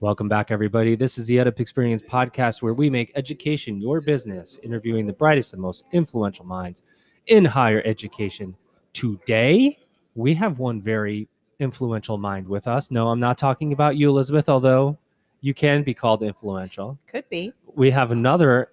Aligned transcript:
Welcome 0.00 0.28
back, 0.28 0.52
everybody. 0.52 0.94
This 0.94 1.18
is 1.18 1.26
the 1.26 1.38
EdUp 1.38 1.58
Experience 1.58 2.02
podcast 2.02 2.62
where 2.62 2.72
we 2.72 2.88
make 2.88 3.10
education 3.16 3.80
your 3.80 4.00
business, 4.00 4.60
interviewing 4.62 5.08
the 5.08 5.12
brightest 5.12 5.54
and 5.54 5.60
most 5.60 5.86
influential 5.90 6.44
minds 6.44 6.82
in 7.26 7.44
higher 7.44 7.82
education. 7.84 8.54
Today, 8.92 9.76
we 10.14 10.34
have 10.34 10.60
one 10.60 10.80
very 10.80 11.26
influential 11.58 12.16
mind 12.16 12.46
with 12.46 12.68
us. 12.68 12.92
No, 12.92 13.08
I'm 13.08 13.18
not 13.18 13.38
talking 13.38 13.72
about 13.72 13.96
you, 13.96 14.08
Elizabeth, 14.08 14.48
although 14.48 14.96
you 15.40 15.52
can 15.52 15.82
be 15.82 15.94
called 15.94 16.22
influential. 16.22 16.96
Could 17.08 17.28
be. 17.28 17.52
We 17.74 17.90
have 17.90 18.12
another 18.12 18.70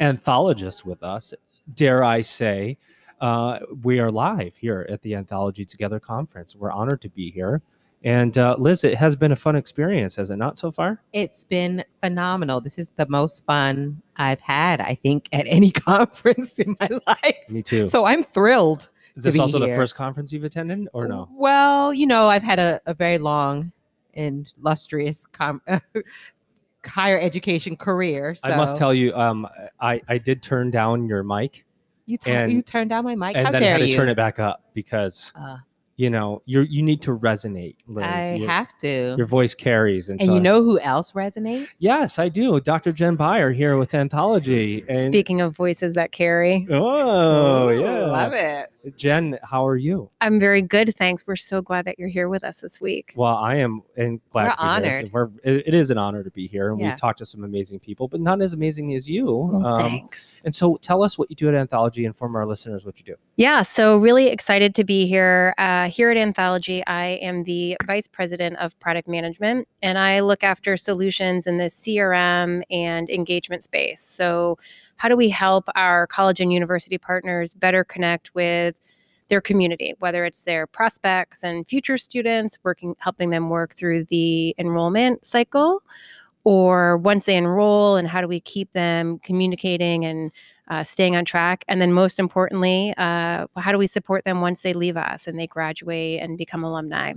anthologist 0.00 0.86
with 0.86 1.02
us, 1.02 1.34
dare 1.74 2.02
I 2.02 2.22
say. 2.22 2.78
Uh, 3.20 3.58
we 3.82 4.00
are 4.00 4.10
live 4.10 4.56
here 4.56 4.86
at 4.88 5.02
the 5.02 5.16
Anthology 5.16 5.66
Together 5.66 6.00
conference. 6.00 6.56
We're 6.56 6.72
honored 6.72 7.02
to 7.02 7.10
be 7.10 7.30
here. 7.30 7.60
And 8.04 8.36
uh, 8.36 8.56
Liz, 8.58 8.82
it 8.84 8.96
has 8.96 9.14
been 9.14 9.30
a 9.32 9.36
fun 9.36 9.54
experience, 9.54 10.16
has 10.16 10.30
it 10.30 10.36
not 10.36 10.58
so 10.58 10.70
far? 10.72 11.00
It's 11.12 11.44
been 11.44 11.84
phenomenal. 12.02 12.60
This 12.60 12.76
is 12.78 12.88
the 12.96 13.06
most 13.08 13.44
fun 13.46 14.02
I've 14.16 14.40
had, 14.40 14.80
I 14.80 14.94
think, 14.96 15.28
at 15.32 15.46
any 15.48 15.70
conference 15.90 16.58
in 16.58 16.74
my 16.80 16.88
life. 17.06 17.38
Me 17.48 17.62
too. 17.62 17.86
So 17.88 18.04
I'm 18.04 18.24
thrilled. 18.24 18.88
is 19.14 19.22
this 19.24 19.38
also 19.38 19.58
the 19.60 19.68
first 19.68 19.94
conference 19.94 20.32
you've 20.32 20.42
attended, 20.44 20.88
or 20.92 21.06
no? 21.06 21.28
Well, 21.32 21.94
you 21.94 22.06
know, 22.06 22.26
I've 22.28 22.42
had 22.42 22.58
a, 22.58 22.80
a 22.86 22.94
very 22.94 23.18
long 23.18 23.70
and 24.14 24.52
lustrous 24.60 25.24
com- 25.26 25.62
higher 26.84 27.18
education 27.20 27.76
career. 27.76 28.34
So 28.34 28.48
I 28.50 28.56
must 28.56 28.76
tell 28.76 28.92
you, 28.92 29.14
um, 29.14 29.46
I 29.80 30.00
I 30.08 30.18
did 30.18 30.42
turn 30.42 30.70
down 30.70 31.06
your 31.06 31.22
mic, 31.22 31.64
you, 32.06 32.16
tu- 32.18 32.30
and- 32.30 32.50
you 32.52 32.62
turned 32.62 32.90
down 32.90 33.04
my 33.04 33.14
mic. 33.14 33.36
and 33.36 33.46
How 33.46 33.52
then 33.52 33.62
I 33.62 33.64
dare 33.64 33.72
had 33.74 33.80
to 33.84 33.88
you? 33.88 33.94
turn 33.96 34.08
it 34.08 34.16
back 34.16 34.38
up 34.40 34.64
because 34.74 35.32
Uh, 35.36 35.58
you 36.02 36.10
know 36.10 36.42
you 36.46 36.62
you 36.62 36.82
need 36.82 37.00
to 37.02 37.16
resonate, 37.16 37.76
Liz. 37.86 38.04
I 38.04 38.34
Your- 38.34 38.48
have 38.50 38.70
to. 38.78 39.14
your 39.16 39.26
voice 39.26 39.54
carries, 39.54 40.08
and, 40.08 40.20
and 40.20 40.28
so 40.28 40.34
you 40.34 40.40
know 40.40 40.62
who 40.62 40.78
else 40.80 41.12
resonates? 41.12 41.68
Yes, 41.78 42.18
I 42.18 42.28
do. 42.28 42.60
Dr. 42.60 42.92
Jen 42.92 43.16
Beyer 43.16 43.50
here 43.52 43.76
with 43.78 43.94
Anthology. 43.94 44.84
And, 44.88 45.12
Speaking 45.12 45.40
of 45.40 45.54
voices 45.56 45.94
that 45.94 46.12
carry, 46.12 46.66
Oh, 46.70 47.68
Ooh, 47.68 47.80
yeah. 47.80 48.06
Love 48.06 48.32
it. 48.32 48.68
Jen, 48.96 49.38
how 49.44 49.64
are 49.66 49.76
you? 49.76 50.10
I'm 50.20 50.40
very 50.40 50.60
good. 50.60 50.92
Thanks. 50.96 51.24
We're 51.24 51.36
so 51.36 51.62
glad 51.62 51.84
that 51.84 52.00
you're 52.00 52.08
here 52.08 52.28
with 52.28 52.42
us 52.42 52.58
this 52.60 52.80
week. 52.80 53.12
Well, 53.14 53.36
I 53.36 53.54
am 53.56 53.82
and 53.96 54.20
glad 54.30 54.44
We're 54.44 54.50
to 54.50 54.56
be 54.56 54.62
here. 54.88 54.96
honored. 54.96 55.12
We're, 55.12 55.28
it, 55.44 55.68
it 55.68 55.74
is 55.74 55.90
an 55.90 55.98
honor 55.98 56.24
to 56.24 56.30
be 56.32 56.48
here, 56.48 56.70
and 56.72 56.80
Yeah. 56.80 56.88
we've 56.90 57.00
talked 57.00 57.18
to 57.18 57.26
some 57.26 57.44
amazing 57.44 57.78
people, 57.78 58.08
but 58.08 58.20
not 58.20 58.42
as 58.42 58.52
amazing 58.54 58.92
as 58.94 59.08
you. 59.08 59.26
Well, 59.26 59.64
Um, 59.66 59.90
thanks. 59.90 60.40
and 60.44 60.52
so, 60.52 60.76
tell 60.82 61.04
us 61.04 61.16
what 61.16 61.30
you 61.30 61.36
do 61.36 61.48
at 61.48 61.54
Anthology, 61.54 62.04
and 62.04 62.12
inform 62.12 62.34
our 62.34 62.44
listeners 62.44 62.84
what 62.84 62.98
you 62.98 63.04
do. 63.04 63.14
Yeah, 63.36 63.62
so 63.62 63.98
really 63.98 64.26
excited 64.26 64.74
to 64.74 64.84
be 64.84 65.06
here. 65.06 65.54
Uh, 65.58 65.88
here 65.92 66.10
at 66.10 66.16
Anthology, 66.16 66.84
I 66.86 67.18
am 67.20 67.44
the 67.44 67.76
vice 67.84 68.08
president 68.08 68.56
of 68.56 68.78
product 68.80 69.06
management, 69.06 69.68
and 69.82 69.98
I 69.98 70.20
look 70.20 70.42
after 70.42 70.76
solutions 70.78 71.46
in 71.46 71.58
the 71.58 71.64
CRM 71.64 72.62
and 72.70 73.10
engagement 73.10 73.62
space. 73.62 74.00
So, 74.00 74.58
how 74.96 75.08
do 75.08 75.16
we 75.16 75.28
help 75.28 75.68
our 75.74 76.06
college 76.06 76.40
and 76.40 76.50
university 76.52 76.96
partners 76.96 77.54
better 77.54 77.84
connect 77.84 78.34
with 78.34 78.80
their 79.28 79.42
community, 79.42 79.94
whether 79.98 80.24
it's 80.24 80.42
their 80.42 80.66
prospects 80.66 81.44
and 81.44 81.68
future 81.68 81.98
students, 81.98 82.58
working 82.64 82.94
helping 82.98 83.30
them 83.30 83.50
work 83.50 83.74
through 83.74 84.04
the 84.04 84.54
enrollment 84.58 85.26
cycle, 85.26 85.82
or 86.44 86.96
once 86.98 87.24
they 87.26 87.36
enroll, 87.36 87.96
and 87.96 88.08
how 88.08 88.20
do 88.20 88.28
we 88.28 88.40
keep 88.40 88.72
them 88.72 89.18
communicating 89.20 90.04
and 90.04 90.30
uh, 90.68 90.82
staying 90.82 91.16
on 91.16 91.24
track. 91.24 91.64
And 91.68 91.80
then, 91.80 91.92
most 91.92 92.18
importantly, 92.18 92.94
uh, 92.96 93.46
how 93.56 93.72
do 93.72 93.78
we 93.78 93.86
support 93.86 94.24
them 94.24 94.40
once 94.40 94.62
they 94.62 94.72
leave 94.72 94.96
us 94.96 95.26
and 95.26 95.38
they 95.38 95.46
graduate 95.46 96.20
and 96.22 96.38
become 96.38 96.64
alumni? 96.64 97.14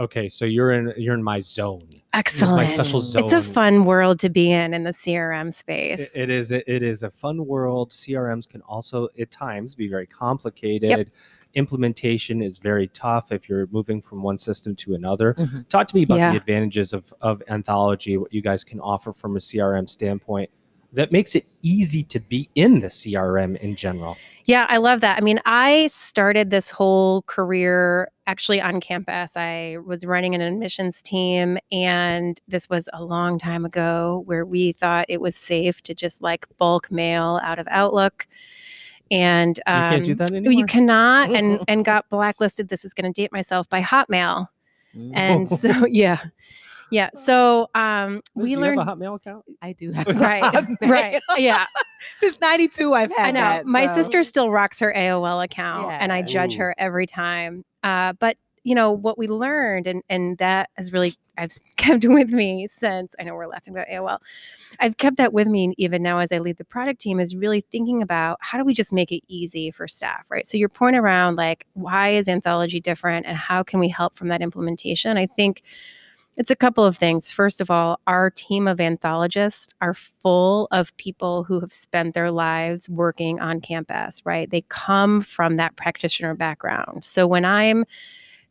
Okay, 0.00 0.28
so 0.30 0.46
you're 0.46 0.72
in 0.72 0.92
you're 0.96 1.14
in 1.14 1.22
my 1.22 1.38
zone. 1.40 1.86
Excellent. 2.14 2.56
my 2.56 2.64
special 2.64 3.00
zone. 3.00 3.22
It's 3.22 3.34
a 3.34 3.42
fun 3.42 3.84
world 3.84 4.18
to 4.20 4.30
be 4.30 4.50
in 4.50 4.72
in 4.72 4.82
the 4.84 4.90
CRM 4.92 5.52
space. 5.52 6.14
It- 6.16 6.22
it 6.22 6.30
is 6.30 6.50
it 6.52 6.64
is 6.82 7.02
a 7.02 7.10
fun 7.10 7.46
world. 7.46 7.90
CRMs 7.92 8.48
can 8.48 8.62
also 8.62 9.08
at 9.20 9.30
times 9.30 9.74
be 9.74 9.88
very 9.88 10.06
complicated. 10.06 11.12
Implementation 11.54 12.40
is 12.42 12.58
very 12.58 12.86
tough 12.88 13.30
if 13.32 13.48
you're 13.48 13.66
moving 13.72 14.00
from 14.00 14.22
one 14.22 14.38
system 14.38 14.74
to 14.76 14.94
another. 14.94 15.34
Mhm. 15.34 15.68
Talk 15.68 15.88
to 15.88 15.96
me 15.96 16.04
about 16.04 16.18
Yeah. 16.18 16.30
the 16.30 16.36
advantages 16.38 16.92
of 16.94 17.12
of 17.20 17.42
Anthology, 17.48 18.16
what 18.16 18.32
you 18.32 18.40
guys 18.40 18.64
can 18.64 18.80
offer 18.80 19.12
from 19.12 19.36
a 19.36 19.40
CRM 19.40 19.86
standpoint 19.86 20.48
that 20.92 21.12
makes 21.12 21.34
it 21.34 21.46
easy 21.62 22.02
to 22.04 22.20
be 22.20 22.48
in 22.54 22.80
the 22.80 22.88
CRM 22.88 23.56
in 23.58 23.76
general. 23.76 24.16
Yeah, 24.44 24.66
I 24.68 24.78
love 24.78 25.00
that. 25.02 25.16
I 25.18 25.20
mean, 25.20 25.40
I 25.46 25.86
started 25.86 26.50
this 26.50 26.70
whole 26.70 27.22
career 27.22 28.10
actually 28.26 28.60
on 28.60 28.80
campus. 28.80 29.36
I 29.36 29.76
was 29.84 30.04
running 30.04 30.34
an 30.34 30.40
admissions 30.40 31.02
team, 31.02 31.58
and 31.70 32.40
this 32.48 32.68
was 32.68 32.88
a 32.92 33.04
long 33.04 33.38
time 33.38 33.64
ago 33.64 34.22
where 34.26 34.44
we 34.44 34.72
thought 34.72 35.06
it 35.08 35.20
was 35.20 35.36
safe 35.36 35.82
to 35.82 35.94
just 35.94 36.22
like 36.22 36.46
bulk 36.58 36.90
mail 36.90 37.40
out 37.42 37.58
of 37.58 37.68
Outlook. 37.70 38.26
And 39.12 39.58
You 39.58 39.72
can't 39.72 40.04
do 40.04 40.12
um, 40.12 40.44
that 40.44 40.54
you 40.54 40.66
cannot, 40.66 41.30
and 41.30 41.60
and 41.68 41.84
got 41.84 42.08
blacklisted. 42.10 42.68
This 42.68 42.84
is 42.84 42.94
going 42.94 43.12
to 43.12 43.22
date 43.22 43.32
myself 43.32 43.68
by 43.68 43.82
Hotmail. 43.82 44.48
and 45.14 45.48
so 45.48 45.86
yeah 45.88 46.18
yeah 46.90 47.10
so 47.14 47.68
um 47.74 48.14
Liz, 48.14 48.22
we 48.34 48.44
do 48.44 48.50
you 48.52 48.60
learned 48.60 48.80
have 48.80 48.88
a 48.88 48.96
Hotmail 48.96 49.16
account. 49.16 49.44
I 49.62 49.72
do 49.72 49.92
have 49.94 50.06
right 50.06 50.42
Hotmail. 50.42 50.90
right 50.90 51.22
yeah 51.38 51.66
Since 52.18 52.40
92, 52.40 52.94
I've 52.94 53.12
had 53.12 53.28
i 53.28 53.30
know 53.30 53.40
that, 53.40 53.66
my 53.66 53.86
so- 53.86 53.94
sister 53.94 54.22
still 54.22 54.50
rocks 54.50 54.78
her 54.80 54.92
aol 54.96 55.44
account 55.44 55.90
and 55.92 56.12
i 56.12 56.22
judge 56.22 56.54
Ooh. 56.54 56.58
her 56.58 56.74
every 56.78 57.06
time 57.06 57.64
uh 57.82 58.12
but 58.14 58.36
you 58.62 58.74
know 58.74 58.90
what 58.90 59.16
we 59.16 59.26
learned 59.26 59.86
and 59.86 60.02
and 60.10 60.36
that 60.38 60.68
has 60.76 60.92
really 60.92 61.14
i've 61.38 61.50
kept 61.78 62.04
with 62.04 62.30
me 62.32 62.66
since 62.66 63.14
i 63.18 63.22
know 63.22 63.34
we're 63.34 63.46
laughing 63.46 63.72
about 63.74 63.86
aol 63.88 64.18
i've 64.80 64.98
kept 64.98 65.16
that 65.16 65.32
with 65.32 65.46
me 65.48 65.72
even 65.78 66.02
now 66.02 66.18
as 66.18 66.30
i 66.30 66.38
lead 66.38 66.58
the 66.58 66.64
product 66.64 67.00
team 67.00 67.18
is 67.20 67.34
really 67.34 67.62
thinking 67.70 68.02
about 68.02 68.36
how 68.40 68.58
do 68.58 68.64
we 68.64 68.74
just 68.74 68.92
make 68.92 69.10
it 69.12 69.22
easy 69.28 69.70
for 69.70 69.88
staff 69.88 70.30
right 70.30 70.44
so 70.44 70.58
your 70.58 70.68
point 70.68 70.94
around 70.94 71.36
like 71.36 71.66
why 71.72 72.10
is 72.10 72.28
anthology 72.28 72.80
different 72.80 73.24
and 73.24 73.36
how 73.36 73.62
can 73.62 73.80
we 73.80 73.88
help 73.88 74.14
from 74.14 74.28
that 74.28 74.42
implementation 74.42 75.16
i 75.16 75.24
think 75.26 75.62
it's 76.36 76.50
a 76.50 76.56
couple 76.56 76.84
of 76.84 76.96
things. 76.96 77.30
First 77.30 77.60
of 77.60 77.70
all, 77.70 78.00
our 78.06 78.30
team 78.30 78.68
of 78.68 78.80
anthologists 78.80 79.68
are 79.80 79.94
full 79.94 80.68
of 80.70 80.96
people 80.96 81.44
who 81.44 81.60
have 81.60 81.72
spent 81.72 82.14
their 82.14 82.30
lives 82.30 82.88
working 82.88 83.40
on 83.40 83.60
campus, 83.60 84.24
right? 84.24 84.48
They 84.48 84.62
come 84.68 85.20
from 85.20 85.56
that 85.56 85.76
practitioner 85.76 86.34
background. 86.34 87.04
So 87.04 87.26
when 87.26 87.44
I'm 87.44 87.84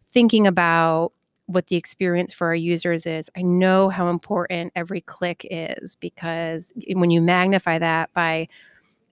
thinking 0.07 0.45
about 0.45 1.13
what 1.45 1.67
the 1.67 1.77
experience 1.77 2.33
for 2.33 2.47
our 2.47 2.55
users 2.55 3.05
is, 3.05 3.29
I 3.35 3.41
know 3.41 3.89
how 3.89 4.09
important 4.09 4.73
every 4.75 5.01
click 5.01 5.47
is 5.49 5.95
because 5.95 6.73
when 6.93 7.09
you 7.09 7.21
magnify 7.21 7.79
that 7.79 8.13
by 8.13 8.49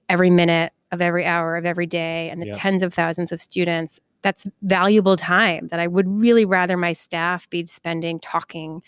every 0.10 0.30
minute 0.30 0.72
of 0.92 1.02
every 1.02 1.26
hour 1.26 1.56
of 1.58 1.66
every 1.66 1.88
day 1.88 2.30
and 2.30 2.42
the 2.42 2.48
Yeah. 2.48 2.54
tens 2.54 2.84
of 2.84 2.94
thousands 2.94 3.32
of 3.32 3.42
students, 3.42 4.00
that's 4.22 4.48
valuable 4.64 5.18
time 5.18 5.68
that 5.68 5.80
I 5.80 5.88
would 5.88 6.08
really 6.08 6.46
rather 6.46 6.78
my 6.78 6.94
staff 6.94 7.50
be 7.50 7.66
spending 7.66 8.20
talking 8.20 8.82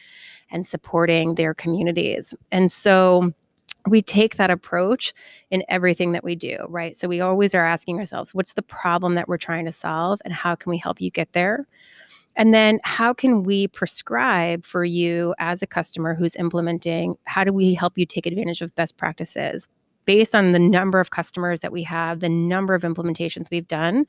and 0.51 0.65
supporting 0.65 1.35
their 1.35 1.53
communities. 1.53 2.33
And 2.51 2.71
so 2.71 3.33
we 3.87 4.01
take 4.01 4.35
that 4.35 4.51
approach 4.51 5.13
in 5.51 5.63
everything 5.69 6.11
that 6.11 6.23
we 6.23 6.35
do, 6.35 6.57
right? 6.67 6.95
So 6.95 7.07
we 7.07 7.21
always 7.21 7.55
are 7.55 7.65
asking 7.65 7.97
ourselves, 7.99 8.33
what's 8.33 8.53
the 8.53 8.61
problem 8.61 9.15
that 9.15 9.27
we're 9.27 9.37
trying 9.37 9.65
to 9.65 9.71
solve 9.71 10.19
and 10.25 10.33
how 10.33 10.55
can 10.55 10.69
we 10.69 10.77
help 10.77 10.99
you 11.01 11.09
get 11.09 11.31
there? 11.33 11.67
And 12.35 12.53
then 12.53 12.79
how 12.83 13.13
can 13.13 13.43
we 13.43 13.67
prescribe 13.67 14.65
for 14.65 14.83
you 14.83 15.33
as 15.39 15.61
a 15.61 15.67
customer 15.67 16.13
who's 16.13 16.35
implementing? 16.35 17.15
How 17.25 17.43
do 17.43 17.51
we 17.51 17.73
help 17.73 17.97
you 17.97 18.05
take 18.05 18.25
advantage 18.25 18.61
of 18.61 18.73
best 18.75 18.97
practices? 18.97 19.67
Based 20.05 20.33
on 20.33 20.51
the 20.53 20.59
number 20.59 20.99
of 20.99 21.11
customers 21.11 21.59
that 21.59 21.71
we 21.71 21.83
have, 21.83 22.19
the 22.19 22.29
number 22.29 22.73
of 22.73 22.83
implementations 22.83 23.51
we've 23.51 23.67
done, 23.67 24.05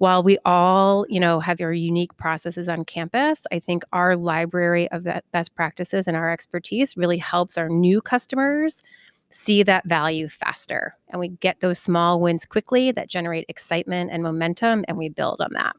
while 0.00 0.22
we 0.22 0.38
all 0.46 1.04
you 1.10 1.20
know 1.20 1.40
have 1.40 1.60
our 1.60 1.72
unique 1.74 2.16
processes 2.16 2.68
on 2.68 2.84
campus 2.84 3.46
i 3.52 3.58
think 3.58 3.82
our 3.92 4.16
library 4.16 4.90
of 4.92 5.06
best 5.32 5.54
practices 5.54 6.08
and 6.08 6.16
our 6.16 6.32
expertise 6.32 6.96
really 6.96 7.18
helps 7.18 7.56
our 7.58 7.68
new 7.68 8.00
customers 8.00 8.82
see 9.28 9.62
that 9.62 9.86
value 9.86 10.26
faster 10.28 10.96
and 11.10 11.20
we 11.20 11.28
get 11.28 11.60
those 11.60 11.78
small 11.78 12.20
wins 12.20 12.44
quickly 12.46 12.90
that 12.90 13.08
generate 13.08 13.44
excitement 13.48 14.10
and 14.10 14.22
momentum 14.22 14.84
and 14.88 14.96
we 14.96 15.08
build 15.10 15.40
on 15.40 15.52
that 15.52 15.76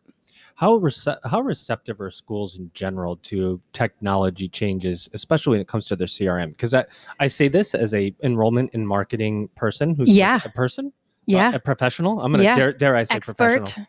How 0.55 0.77
rece- 0.79 1.17
how 1.25 1.41
receptive 1.41 1.99
are 1.99 2.11
schools 2.11 2.57
in 2.57 2.69
general 2.73 3.15
to 3.29 3.59
technology 3.73 4.47
changes, 4.47 5.09
especially 5.13 5.51
when 5.53 5.61
it 5.61 5.67
comes 5.67 5.85
to 5.87 5.95
their 5.95 6.07
CRM? 6.07 6.49
Because 6.49 6.73
I, 6.75 6.83
I 7.19 7.27
say 7.27 7.47
this 7.47 7.73
as 7.73 7.93
a 7.93 8.13
enrollment 8.21 8.69
and 8.75 8.87
marketing 8.87 9.49
person 9.55 9.95
who's 9.95 10.15
Yeah. 10.15 10.39
a 10.45 10.49
person, 10.49 10.87
uh, 10.87 10.91
yeah 11.25 11.55
a 11.55 11.59
professional. 11.59 12.21
I'm 12.21 12.31
gonna 12.31 12.43
Yeah. 12.43 12.55
dare, 12.55 12.73
dare 12.73 12.95
I 12.95 13.05
say 13.05 13.15
expert 13.15 13.37
professional. 13.37 13.87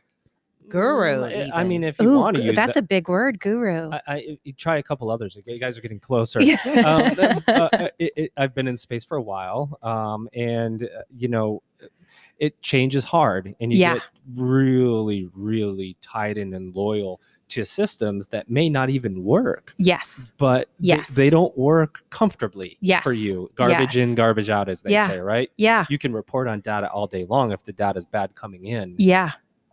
Guru, 0.69 1.23
Mm, 1.29 1.51
I 1.53 1.65
mean, 1.65 1.85
if 1.85 1.99
you 2.01 2.09
Ooh, 2.11 2.21
want 2.21 2.37
to 2.37 2.43
use 2.43 2.55
that's 2.55 2.75
that, 2.75 2.85
a 2.85 2.87
big 2.87 3.09
word 3.09 3.41
guru 3.41 3.91
I, 3.91 4.01
I, 4.07 4.39
you 4.45 4.53
try 4.53 4.79
a 4.79 4.83
couple 4.83 5.11
others. 5.11 5.39
You 5.45 5.59
guys 5.59 5.77
are 5.77 5.81
getting 5.81 5.99
closer. 5.99 6.41
Um, 6.41 6.45
that- 6.47 7.43
uh, 7.49 7.69
uh, 7.77 7.89
it, 7.99 8.13
it, 8.17 8.33
I've 8.37 8.55
been 8.55 8.69
in 8.69 8.77
space 8.77 9.05
for 9.05 9.17
a 9.19 9.23
while, 9.23 9.79
um, 9.83 10.29
and 10.35 10.83
uh, 10.85 11.03
you 11.17 11.29
know, 11.29 11.63
it 12.39 12.61
changes 12.63 13.05
hard, 13.05 13.55
and 13.61 13.73
you 13.73 13.79
Yeah. 13.79 13.95
get 13.95 14.03
really, 14.37 15.29
really 15.35 15.97
tied 16.01 16.39
in 16.39 16.55
and 16.55 16.75
loyal 16.75 17.21
to 17.49 17.65
systems 17.65 18.27
that 18.29 18.49
may 18.49 18.69
not 18.71 18.89
even 18.89 19.23
work, 19.23 19.75
Yes. 19.77 20.33
but 20.39 20.69
Yes. 20.81 21.11
they 21.11 21.29
don't 21.29 21.57
work 21.59 21.99
comfortably 22.09 22.79
yes. 22.81 23.03
for 23.03 23.13
you. 23.13 23.51
Garbage 23.57 23.97
in, 23.99 24.15
garbage 24.15 24.49
out, 24.49 24.71
as 24.71 24.81
they 24.81 24.93
Yeah. 24.93 25.07
say, 25.07 25.21
right? 25.21 25.51
Yeah. 25.59 25.85
You 25.91 25.99
can 25.99 26.15
report 26.15 26.49
on 26.49 26.61
data 26.61 26.91
all 26.91 27.07
day 27.07 27.27
long 27.29 27.53
if 27.53 27.63
the 27.63 27.73
data 27.75 27.99
is 27.99 28.07
bad 28.07 28.35
coming 28.35 28.65
in. 28.65 28.95
Yeah. 28.97 29.33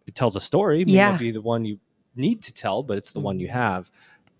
It 0.09 0.15
tells 0.15 0.35
a 0.35 0.41
story. 0.41 0.81
It 0.81 0.87
may 0.87 0.93
Yeah. 0.95 1.11
not 1.11 1.19
be 1.19 1.31
the 1.31 1.41
one 1.41 1.63
you 1.65 1.79
need 2.15 2.41
to 2.41 2.51
tell, 2.51 2.81
but 2.81 2.97
it's 2.97 3.11
the 3.11 3.19
one 3.19 3.39
you 3.39 3.47
Mhm. 3.47 3.51
have. 3.51 3.91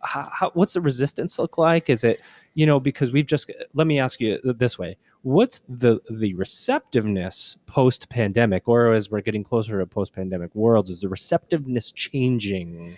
How, 0.02 0.28
how, 0.34 0.50
what's 0.56 0.74
the 0.74 0.82
resistance 0.82 1.38
look 1.38 1.58
like? 1.60 1.90
Is 1.90 2.04
it, 2.04 2.22
you 2.56 2.66
know, 2.66 2.80
because 2.80 3.12
we've 3.12 3.28
just 3.28 3.52
let 3.76 3.86
me 3.86 4.00
ask 4.00 4.20
you 4.20 4.40
this 4.44 4.80
way: 4.80 4.98
What's 5.22 5.62
the 5.70 6.00
the 6.10 6.34
receptiveness 6.36 7.58
post 7.68 8.10
pandemic, 8.10 8.68
or 8.68 8.94
as 8.94 9.12
we're 9.12 9.22
getting 9.22 9.44
closer 9.44 9.78
to 9.78 9.86
post 9.86 10.14
pandemic 10.14 10.56
worlds, 10.56 10.90
is 10.90 11.02
the 11.02 11.10
receptiveness 11.10 11.92
changing? 11.92 12.98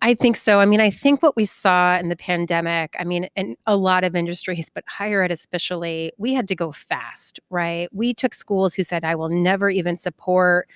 I 0.00 0.14
think 0.14 0.36
so. 0.36 0.58
I 0.60 0.64
mean, 0.64 0.80
I 0.80 0.90
think 0.90 1.22
what 1.22 1.36
we 1.36 1.44
saw 1.44 1.98
in 1.98 2.08
the 2.08 2.16
pandemic, 2.16 2.94
I 2.98 3.04
mean, 3.04 3.28
in 3.36 3.56
a 3.66 3.76
lot 3.76 4.02
of 4.04 4.14
industries, 4.16 4.70
but 4.72 4.84
higher 4.88 5.22
ed 5.22 5.30
especially, 5.32 6.12
we 6.18 6.34
had 6.34 6.48
to 6.48 6.54
go 6.56 6.72
fast, 6.72 7.40
right? 7.50 7.88
We 7.92 8.14
took 8.14 8.32
schools 8.32 8.74
who 8.74 8.84
said, 8.84 9.04
I 9.04 9.14
will 9.16 9.28
never 9.28 9.68
even 9.70 9.96
support 9.96 10.70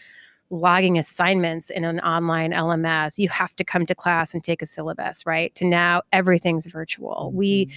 logging 0.53 0.99
assignments 0.99 1.71
in 1.71 1.83
an 1.83 1.99
online 2.01 2.53
LMS. 2.53 3.19
You 3.19 3.31
have 3.31 3.57
to 3.57 3.65
come 3.65 3.87
to 3.87 3.95
class 3.95 4.35
and 4.35 4.45
take 4.45 4.61
a 4.61 4.67
syllabus, 4.67 5.25
right? 5.25 5.53
To 5.55 5.65
now 5.67 6.03
everything's 6.13 6.67
virtual. 6.67 7.33
We, 7.35 7.71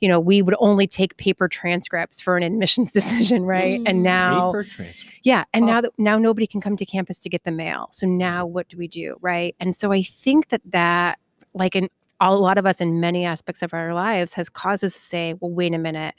you 0.00 0.08
know, 0.08 0.20
we 0.20 0.42
would 0.42 0.54
only 0.58 0.86
take 0.86 1.16
paper 1.16 1.48
transcripts 1.48 2.20
for 2.20 2.36
an 2.36 2.42
admissions 2.42 2.92
decision, 2.98 3.44
right? 3.44 3.80
Mm. 3.80 3.84
And 3.86 4.02
now 4.02 4.52
Paper 4.52 4.64
transcript. 4.64 5.20
yeah, 5.22 5.44
and 5.54 5.64
Oh. 5.64 5.66
now 5.66 5.80
that 5.80 5.92
now 5.98 6.18
nobody 6.18 6.46
can 6.46 6.60
come 6.60 6.76
to 6.76 6.84
campus 6.84 7.18
to 7.20 7.30
get 7.30 7.44
the 7.44 7.50
mail. 7.50 7.88
So 7.92 8.06
now 8.06 8.44
what 8.44 8.68
do 8.68 8.76
we 8.76 8.88
do, 8.88 9.16
right? 9.22 9.56
And 9.58 9.74
so 9.74 9.90
I 9.90 10.02
think 10.02 10.48
that 10.48 10.60
that 10.66 11.18
like 11.54 11.74
in 11.74 11.88
a 12.20 12.34
lot 12.34 12.58
of 12.58 12.66
us 12.66 12.80
in 12.80 13.00
many 13.00 13.24
aspects 13.24 13.62
of 13.62 13.72
our 13.72 13.94
lives 13.94 14.34
has 14.34 14.50
caused 14.50 14.84
us 14.84 14.92
to 14.92 15.00
say, 15.00 15.34
well, 15.40 15.50
wait 15.50 15.72
a 15.72 15.78
minute. 15.78 16.14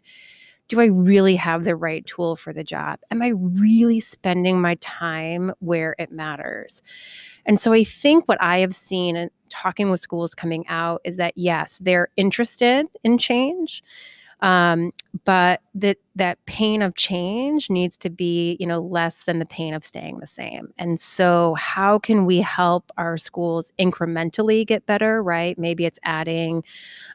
Do 0.70 0.80
I 0.80 0.86
really 0.86 1.36
have 1.36 1.66
the 1.66 1.76
right 1.76 2.06
tool 2.06 2.36
for 2.36 2.54
the 2.54 2.64
job? 2.64 3.00
Am 3.12 3.22
I 3.22 3.30
really 3.30 4.00
spending 4.00 4.62
my 4.62 4.76
time 4.76 5.52
where 5.60 5.96
it 6.00 6.12
matters? 6.12 6.82
And 7.46 7.60
so 7.60 7.74
I 7.74 7.84
think 7.84 8.28
what 8.28 8.42
I 8.42 8.60
have 8.60 8.74
seen 8.74 9.16
and 9.18 9.32
talking 9.50 9.90
with 9.90 10.00
schools 10.00 10.36
coming 10.36 10.68
out 10.68 11.02
is 11.04 11.18
that 11.18 11.34
yes, 11.36 11.80
they're 11.82 12.10
interested 12.16 12.86
in 13.04 13.18
change 13.18 13.84
um, 14.42 14.92
but 15.26 15.62
that 15.76 15.98
that 16.16 16.44
pain 16.46 16.82
of 16.82 16.96
change 16.96 17.70
needs 17.70 17.98
to 17.98 18.10
be 18.10 18.56
you 18.60 18.68
know 18.68 18.80
less 18.82 19.24
than 19.24 19.40
the 19.40 19.46
pain 19.46 19.74
of 19.74 19.84
staying 19.84 20.20
the 20.20 20.28
same. 20.28 20.70
And 20.78 21.00
so 21.00 21.56
how 21.58 22.00
can 22.00 22.26
we 22.26 22.40
help 22.40 22.92
our 22.98 23.18
schools 23.18 23.74
incrementally 23.80 24.66
get 24.66 24.86
better 24.86 25.22
right? 25.24 25.58
Maybe 25.58 25.86
it's 25.86 26.00
adding 26.04 26.64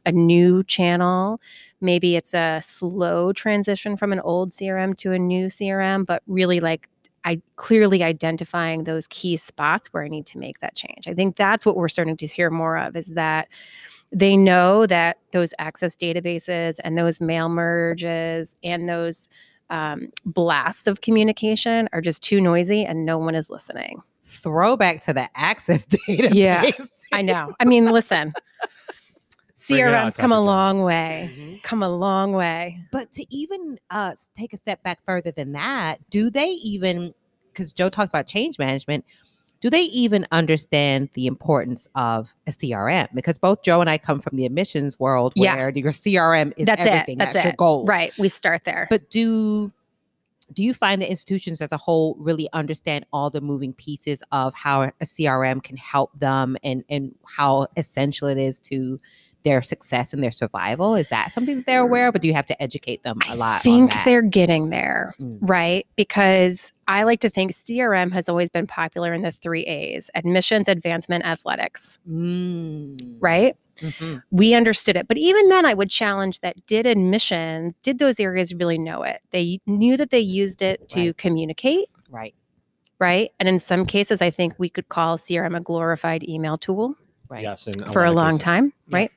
a 0.06 0.12
new 0.12 0.62
channel. 0.64 1.40
Maybe 1.80 2.16
it's 2.16 2.34
a 2.34 2.60
slow 2.62 3.32
transition 3.32 3.96
from 3.96 4.12
an 4.12 4.20
old 4.20 4.50
crm 4.50 4.96
to 4.98 5.12
a 5.12 5.18
new 5.18 5.46
crm 5.46 6.06
but 6.06 6.22
really 6.26 6.60
like 6.60 6.88
I 7.24 7.40
clearly 7.56 8.02
identifying 8.02 8.84
those 8.84 9.06
key 9.06 9.36
spots 9.38 9.88
where 9.92 10.04
I 10.04 10.08
need 10.08 10.26
to 10.26 10.38
make 10.38 10.60
that 10.60 10.74
change. 10.76 11.08
I 11.08 11.14
think 11.14 11.36
that's 11.36 11.64
what 11.64 11.76
we're 11.76 11.88
starting 11.88 12.16
to 12.18 12.26
hear 12.26 12.50
more 12.50 12.76
of 12.76 12.96
is 12.96 13.06
that 13.08 13.48
they 14.14 14.36
know 14.36 14.86
that 14.86 15.18
those 15.32 15.52
access 15.58 15.96
databases 15.96 16.78
and 16.84 16.96
those 16.96 17.20
mail 17.20 17.48
merges 17.48 18.56
and 18.62 18.88
those 18.88 19.28
um, 19.70 20.10
blasts 20.24 20.86
of 20.86 21.00
communication 21.00 21.88
are 21.92 22.00
just 22.00 22.22
too 22.22 22.40
noisy 22.40 22.84
and 22.84 23.04
no 23.04 23.18
one 23.18 23.34
is 23.34 23.50
listening. 23.50 24.02
Throwback 24.24 25.00
to 25.02 25.12
the 25.12 25.28
access 25.34 25.84
database. 25.86 26.30
Yeah, 26.34 26.70
I 27.12 27.22
know. 27.22 27.52
I 27.60 27.64
mean, 27.64 27.86
listen, 27.90 28.32
Bring 29.68 29.78
it 29.80 29.94
on, 29.94 30.08
CRM's 30.08 30.16
come 30.16 30.32
a 30.32 30.34
Dr. 30.36 30.40
Jen. 30.42 30.46
long 30.46 30.82
way, 30.82 31.30
Mhm. 31.32 31.62
come 31.62 31.82
a 31.82 31.88
long 31.88 32.32
way. 32.32 32.78
But 32.92 33.12
to 33.12 33.24
even 33.34 33.78
uh, 33.90 34.12
take 34.36 34.52
a 34.52 34.56
step 34.56 34.82
back 34.82 34.98
further 35.04 35.30
than 35.30 35.52
that, 35.52 35.98
do 36.10 36.28
they 36.30 36.48
even, 36.50 37.14
because 37.52 37.72
Joe 37.72 37.88
talked 37.88 38.08
about 38.10 38.26
change 38.26 38.58
management, 38.58 39.04
do 39.64 39.70
they 39.70 39.84
even 39.84 40.26
understand 40.30 41.08
the 41.14 41.26
importance 41.26 41.88
of 41.94 42.28
a 42.46 42.50
CRM? 42.50 43.08
Because 43.14 43.38
both 43.38 43.62
Joe 43.62 43.80
and 43.80 43.88
I 43.88 43.96
come 43.96 44.20
from 44.20 44.36
the 44.36 44.44
admissions 44.44 45.00
world 45.00 45.32
Yeah. 45.36 45.54
where 45.56 45.70
your 45.70 45.90
CRM 45.90 46.52
is 46.58 46.66
That's 46.66 46.84
it. 46.84 46.88
everything. 46.88 47.16
That's 47.16 47.42
your 47.42 47.54
goal. 47.54 47.86
Right. 47.86 48.12
We 48.18 48.28
start 48.28 48.64
there. 48.64 48.86
But 48.90 49.08
do 49.08 49.72
do 50.52 50.62
you 50.62 50.74
find 50.74 51.00
that 51.00 51.08
institutions 51.08 51.62
as 51.62 51.72
a 51.72 51.78
whole 51.78 52.14
really 52.18 52.46
understand 52.52 53.06
all 53.10 53.30
the 53.30 53.40
moving 53.40 53.72
pieces 53.72 54.22
of 54.32 54.52
how 54.52 54.82
a 54.82 54.92
CRM 55.02 55.64
can 55.64 55.78
help 55.78 56.14
them 56.20 56.58
and 56.62 56.84
and 56.90 57.14
how 57.26 57.66
essential 57.78 58.28
it 58.28 58.36
is 58.36 58.60
to 58.60 59.00
their 59.44 59.62
success 59.62 60.12
and 60.12 60.22
their 60.22 60.32
survival? 60.32 60.94
Is 60.94 61.08
that 61.10 61.32
something 61.32 61.56
that 61.58 61.66
they're 61.66 61.82
aware 61.82 62.08
of, 62.08 62.14
or 62.14 62.18
do 62.18 62.26
you 62.28 62.34
have 62.34 62.46
to 62.46 62.62
educate 62.62 63.02
them 63.02 63.18
a 63.28 63.36
lot? 63.36 63.56
I 63.56 63.58
think 63.60 63.82
on 63.92 63.96
that? 63.96 64.04
they're 64.04 64.22
getting 64.22 64.70
there, 64.70 65.14
Mm. 65.20 65.38
right? 65.40 65.86
Because 65.96 66.72
I 66.88 67.04
like 67.04 67.20
to 67.20 67.30
think 67.30 67.52
CRM 67.52 68.12
has 68.12 68.28
always 68.28 68.50
been 68.50 68.66
popular 68.66 69.12
in 69.12 69.22
the 69.22 69.32
three 69.32 69.64
A's 69.64 70.10
admissions, 70.14 70.68
advancement, 70.68 71.24
athletics, 71.24 71.98
Mm. 72.10 73.16
right? 73.20 73.56
Mhm. 73.80 74.22
We 74.30 74.54
understood 74.54 74.96
it. 74.96 75.08
But 75.08 75.18
even 75.18 75.48
then, 75.48 75.66
I 75.66 75.74
would 75.74 75.90
challenge 75.90 76.40
that 76.40 76.64
did 76.66 76.86
admissions, 76.86 77.76
did 77.82 77.98
those 77.98 78.20
areas 78.20 78.54
really 78.54 78.78
know 78.78 79.02
it? 79.02 79.20
They 79.30 79.58
knew 79.66 79.96
that 79.96 80.10
they 80.10 80.20
used 80.20 80.62
it 80.62 80.88
to 80.90 81.06
Right. 81.06 81.16
communicate, 81.18 81.88
Right. 82.08 82.34
right? 83.00 83.30
And 83.40 83.48
in 83.48 83.58
some 83.58 83.84
cases, 83.84 84.22
I 84.22 84.30
think 84.30 84.54
we 84.58 84.68
could 84.68 84.88
call 84.88 85.18
CRM 85.18 85.56
a 85.56 85.60
glorified 85.60 86.22
email 86.28 86.56
tool 86.56 86.94
Right. 87.28 87.42
Yes, 87.42 87.66
for 87.92 88.04
a 88.04 88.12
long 88.12 88.38
time, 88.38 88.72
Yeah. 88.88 88.96
right? 88.96 89.12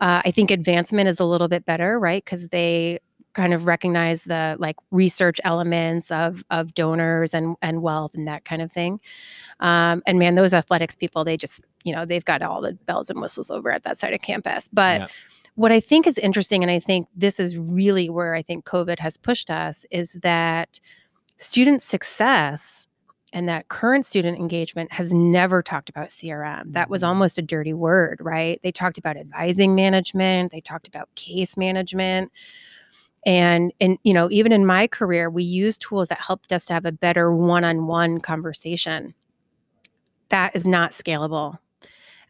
Uh, 0.00 0.22
I 0.24 0.30
think 0.30 0.50
advancement 0.50 1.08
is 1.08 1.20
a 1.20 1.24
little 1.24 1.48
bit 1.48 1.64
better, 1.66 1.98
right? 1.98 2.24
Because 2.24 2.48
they 2.48 3.00
kind 3.34 3.52
of 3.54 3.66
recognize 3.66 4.24
the 4.24 4.56
like 4.58 4.76
research 4.90 5.38
elements 5.44 6.10
of 6.10 6.42
of 6.50 6.74
donors 6.74 7.34
and 7.34 7.56
and 7.62 7.82
wealth 7.82 8.14
and 8.14 8.26
that 8.26 8.44
kind 8.44 8.62
of 8.62 8.72
thing. 8.72 9.00
Um, 9.60 10.02
and 10.06 10.18
man, 10.18 10.34
those 10.34 10.54
athletics 10.54 10.96
people, 10.96 11.24
they 11.24 11.36
just 11.36 11.62
you 11.84 11.92
know 11.94 12.04
they've 12.04 12.24
got 12.24 12.42
all 12.42 12.60
the 12.60 12.74
bells 12.86 13.10
and 13.10 13.20
whistles 13.20 13.50
over 13.50 13.70
at 13.70 13.84
that 13.84 13.98
side 13.98 14.14
of 14.14 14.20
campus. 14.22 14.68
But 14.72 15.00
Yeah. 15.02 15.06
what 15.54 15.70
I 15.72 15.78
think 15.80 16.06
is 16.06 16.18
interesting, 16.18 16.62
and 16.62 16.70
I 16.70 16.80
think 16.80 17.06
this 17.14 17.38
is 17.38 17.56
really 17.58 18.08
where 18.08 18.34
I 18.34 18.42
think 18.42 18.64
COVID 18.64 18.98
has 19.00 19.16
pushed 19.18 19.50
us, 19.50 19.84
is 19.90 20.12
that 20.22 20.80
student 21.36 21.82
success 21.82 22.87
and 23.32 23.48
that 23.48 23.68
current 23.68 24.06
student 24.06 24.38
engagement 24.38 24.92
has 24.92 25.12
never 25.12 25.62
talked 25.62 25.88
about 25.88 26.08
CRM. 26.10 26.72
That 26.72 26.88
was 26.90 27.02
Mhm. 27.02 27.08
almost 27.08 27.38
a 27.38 27.42
dirty 27.42 27.72
word, 27.74 28.18
right? 28.22 28.60
They 28.62 28.72
talked 28.72 28.98
about 28.98 29.16
advising 29.16 29.74
management, 29.74 30.52
they 30.52 30.60
talked 30.60 30.88
about 30.88 31.14
case 31.14 31.56
management. 31.56 32.32
And 33.26 33.72
and 33.80 33.98
you 34.04 34.14
know, 34.14 34.28
even 34.30 34.52
in 34.52 34.64
my 34.64 34.86
career, 34.86 35.28
we 35.28 35.42
used 35.42 35.82
tools 35.82 36.08
that 36.08 36.24
helped 36.24 36.52
us 36.52 36.64
to 36.66 36.72
have 36.72 36.86
a 36.86 36.92
better 36.92 37.34
one-on-one 37.34 38.20
conversation. 38.20 39.14
That 40.30 40.54
is 40.54 40.66
not 40.66 40.92
scalable. 40.92 41.58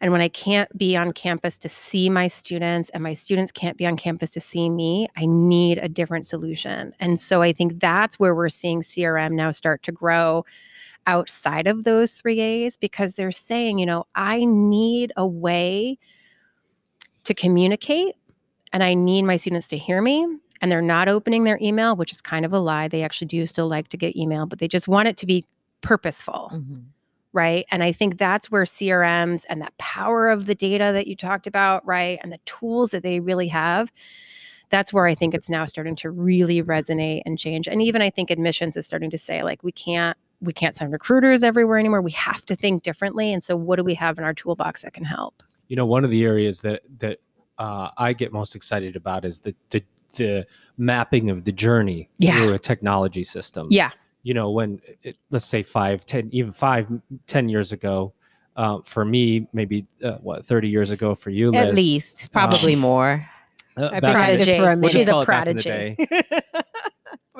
And 0.01 0.13
when 0.13 0.21
I 0.21 0.29
can't 0.29 0.75
be 0.77 0.95
on 0.95 1.11
campus 1.11 1.57
to 1.57 1.69
see 1.69 2.09
my 2.09 2.27
students 2.27 2.89
and 2.91 3.03
my 3.03 3.13
students 3.13 3.51
can't 3.51 3.77
be 3.77 3.85
on 3.85 3.97
campus 3.97 4.29
to 4.31 4.41
see 4.41 4.69
me, 4.69 5.07
I 5.17 5.25
need 5.25 5.77
a 5.77 5.89
different 5.89 6.25
solution. 6.25 6.93
And 7.01 7.19
so 7.19 7.41
I 7.41 7.51
think 7.51 7.81
that's 7.81 8.17
where 8.17 8.33
we're 8.33 8.47
seeing 8.49 8.81
CRM 8.81 9.33
now 9.33 9.51
start 9.51 9.83
to 9.83 9.91
grow 9.91 10.45
outside 11.09 11.65
of 11.65 11.83
those 11.85 12.13
three 12.13 12.39
A's 12.39 12.77
because 12.77 13.15
they're 13.15 13.31
saying, 13.31 13.79
you 13.79 13.85
know, 13.87 14.05
I 14.13 14.45
need 14.45 15.11
a 15.17 15.25
way 15.25 15.97
to 17.23 17.33
communicate 17.33 18.15
and 18.71 18.83
I 18.83 18.93
need 18.93 19.23
my 19.23 19.35
students 19.35 19.67
to 19.69 19.77
hear 19.77 20.01
me. 20.01 20.25
And 20.61 20.71
they're 20.71 20.81
not 20.81 21.07
opening 21.07 21.45
their 21.45 21.57
email, 21.61 21.95
which 21.95 22.11
is 22.11 22.21
kind 22.21 22.45
of 22.45 22.53
a 22.53 22.59
lie. 22.59 22.87
They 22.87 23.01
actually 23.03 23.27
do 23.27 23.45
still 23.45 23.67
like 23.67 23.87
to 23.89 23.97
get 23.97 24.15
email, 24.15 24.45
but 24.45 24.59
they 24.59 24.67
just 24.67 24.87
want 24.87 25.07
it 25.07 25.17
to 25.17 25.25
be 25.25 25.45
purposeful 25.81 26.51
Mhm. 26.53 26.83
right? 27.31 27.65
And 27.71 27.83
I 27.83 27.91
think 27.91 28.17
that's 28.17 28.51
where 28.51 28.65
CRMs 28.65 29.45
and 29.49 29.61
that 29.61 29.77
power 29.77 30.29
of 30.29 30.45
the 30.45 30.55
data 30.55 30.91
that 30.93 31.07
you 31.07 31.15
talked 31.15 31.47
about, 31.47 31.85
right? 31.85 32.19
And 32.21 32.31
the 32.31 32.39
tools 32.45 32.91
that 32.91 33.03
they 33.03 33.19
really 33.19 33.47
have, 33.49 33.91
that's 34.69 34.91
where 34.91 35.05
I 35.07 35.15
think 35.15 35.33
it's 35.33 35.49
now 35.49 35.65
starting 35.65 35.95
to 35.97 36.09
really 36.11 36.61
resonate 36.61 37.21
and 37.25 37.39
change. 37.39 37.67
And 37.67 37.81
even 37.81 38.01
I 38.01 38.09
think 38.09 38.29
admissions 38.29 38.75
is 38.77 38.85
starting 38.85 39.09
to 39.11 39.17
say 39.17 39.41
like 39.43 39.63
we 39.63 39.71
can't 39.71 40.17
we 40.41 40.53
can't 40.53 40.75
send 40.75 40.91
recruiters 40.91 41.43
everywhere 41.43 41.77
anymore. 41.79 42.01
We 42.01 42.11
have 42.11 42.45
to 42.45 42.55
think 42.55 42.83
differently. 42.83 43.33
And 43.33 43.43
so 43.43 43.55
what 43.57 43.75
do 43.77 43.83
we 43.83 43.93
have 43.95 44.17
in 44.17 44.23
our 44.23 44.33
toolbox 44.33 44.83
that 44.83 44.93
can 44.93 45.03
help? 45.05 45.43
you 45.67 45.75
know 45.75 45.85
one 45.85 46.03
of 46.03 46.09
the 46.09 46.23
areas 46.25 46.61
that 46.61 46.81
that 46.97 47.19
uh, 47.59 47.89
i 47.95 48.11
get 48.11 48.33
most 48.33 48.55
excited 48.55 48.95
about 48.95 49.23
is 49.23 49.37
the 49.41 49.53
the, 49.69 49.83
the 50.15 50.47
mapping 50.79 51.29
of 51.29 51.43
the 51.43 51.51
journey 51.51 52.09
Yeah. 52.17 52.37
through 52.41 52.53
a 52.53 52.57
technology 52.59 53.23
system 53.23 53.67
Yeah. 53.69 53.91
you 54.23 54.33
know 54.33 54.49
when 54.49 54.81
it, 55.03 55.19
let's 55.29 55.45
say 55.45 55.61
five 55.61 56.07
ten 56.07 56.27
even 56.31 56.51
five 56.53 56.87
ten 57.27 57.49
years 57.49 57.71
ago 57.71 58.13
uh, 58.55 58.79
for 58.83 59.05
me 59.05 59.47
maybe 59.53 59.85
uh, 60.03 60.13
what 60.23 60.43
30 60.43 60.69
years 60.69 60.89
ago 60.89 61.13
for 61.13 61.29
you 61.29 61.53
At 61.53 61.75
least, 61.75 62.29
probably 62.31 62.75
more. 62.75 63.23
uh, 63.77 63.89
I've 63.93 64.01
back 64.01 64.01
been 64.01 64.09
in 64.09 64.17
at 64.17 64.39
the- 64.39 64.45
this 64.45 64.55
for 64.55 64.75
we'll 64.75 64.89
She's 64.89 65.07
a 65.07 65.19
it 65.19 66.45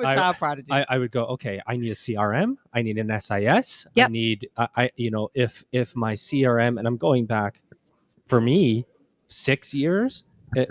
back 0.02 0.16
in 0.16 0.22
the 0.22 0.22
prodigy. 0.22 0.22
I- 0.22 0.24
child 0.24 0.36
prodigy. 0.38 0.72
I, 0.72 0.86
I 0.88 0.98
would 0.98 1.10
go 1.12 1.24
okay 1.26 1.60
i 1.66 1.76
need 1.76 1.90
a 1.90 1.94
crm 1.94 2.56
i 2.72 2.82
need 2.82 2.98
an 2.98 3.10
sis 3.20 3.86
i 3.96 4.06
need 4.08 4.48
I, 4.56 4.68
I 4.76 4.90
you 4.96 5.10
know 5.10 5.30
if 5.34 5.64
if 5.72 5.94
my 5.96 6.14
crm 6.14 6.78
and 6.78 6.86
i'm 6.86 6.96
going 6.96 7.26
back 7.26 7.62
for 8.26 8.40
me, 8.40 8.86
six 9.26 9.74
years 9.74 10.22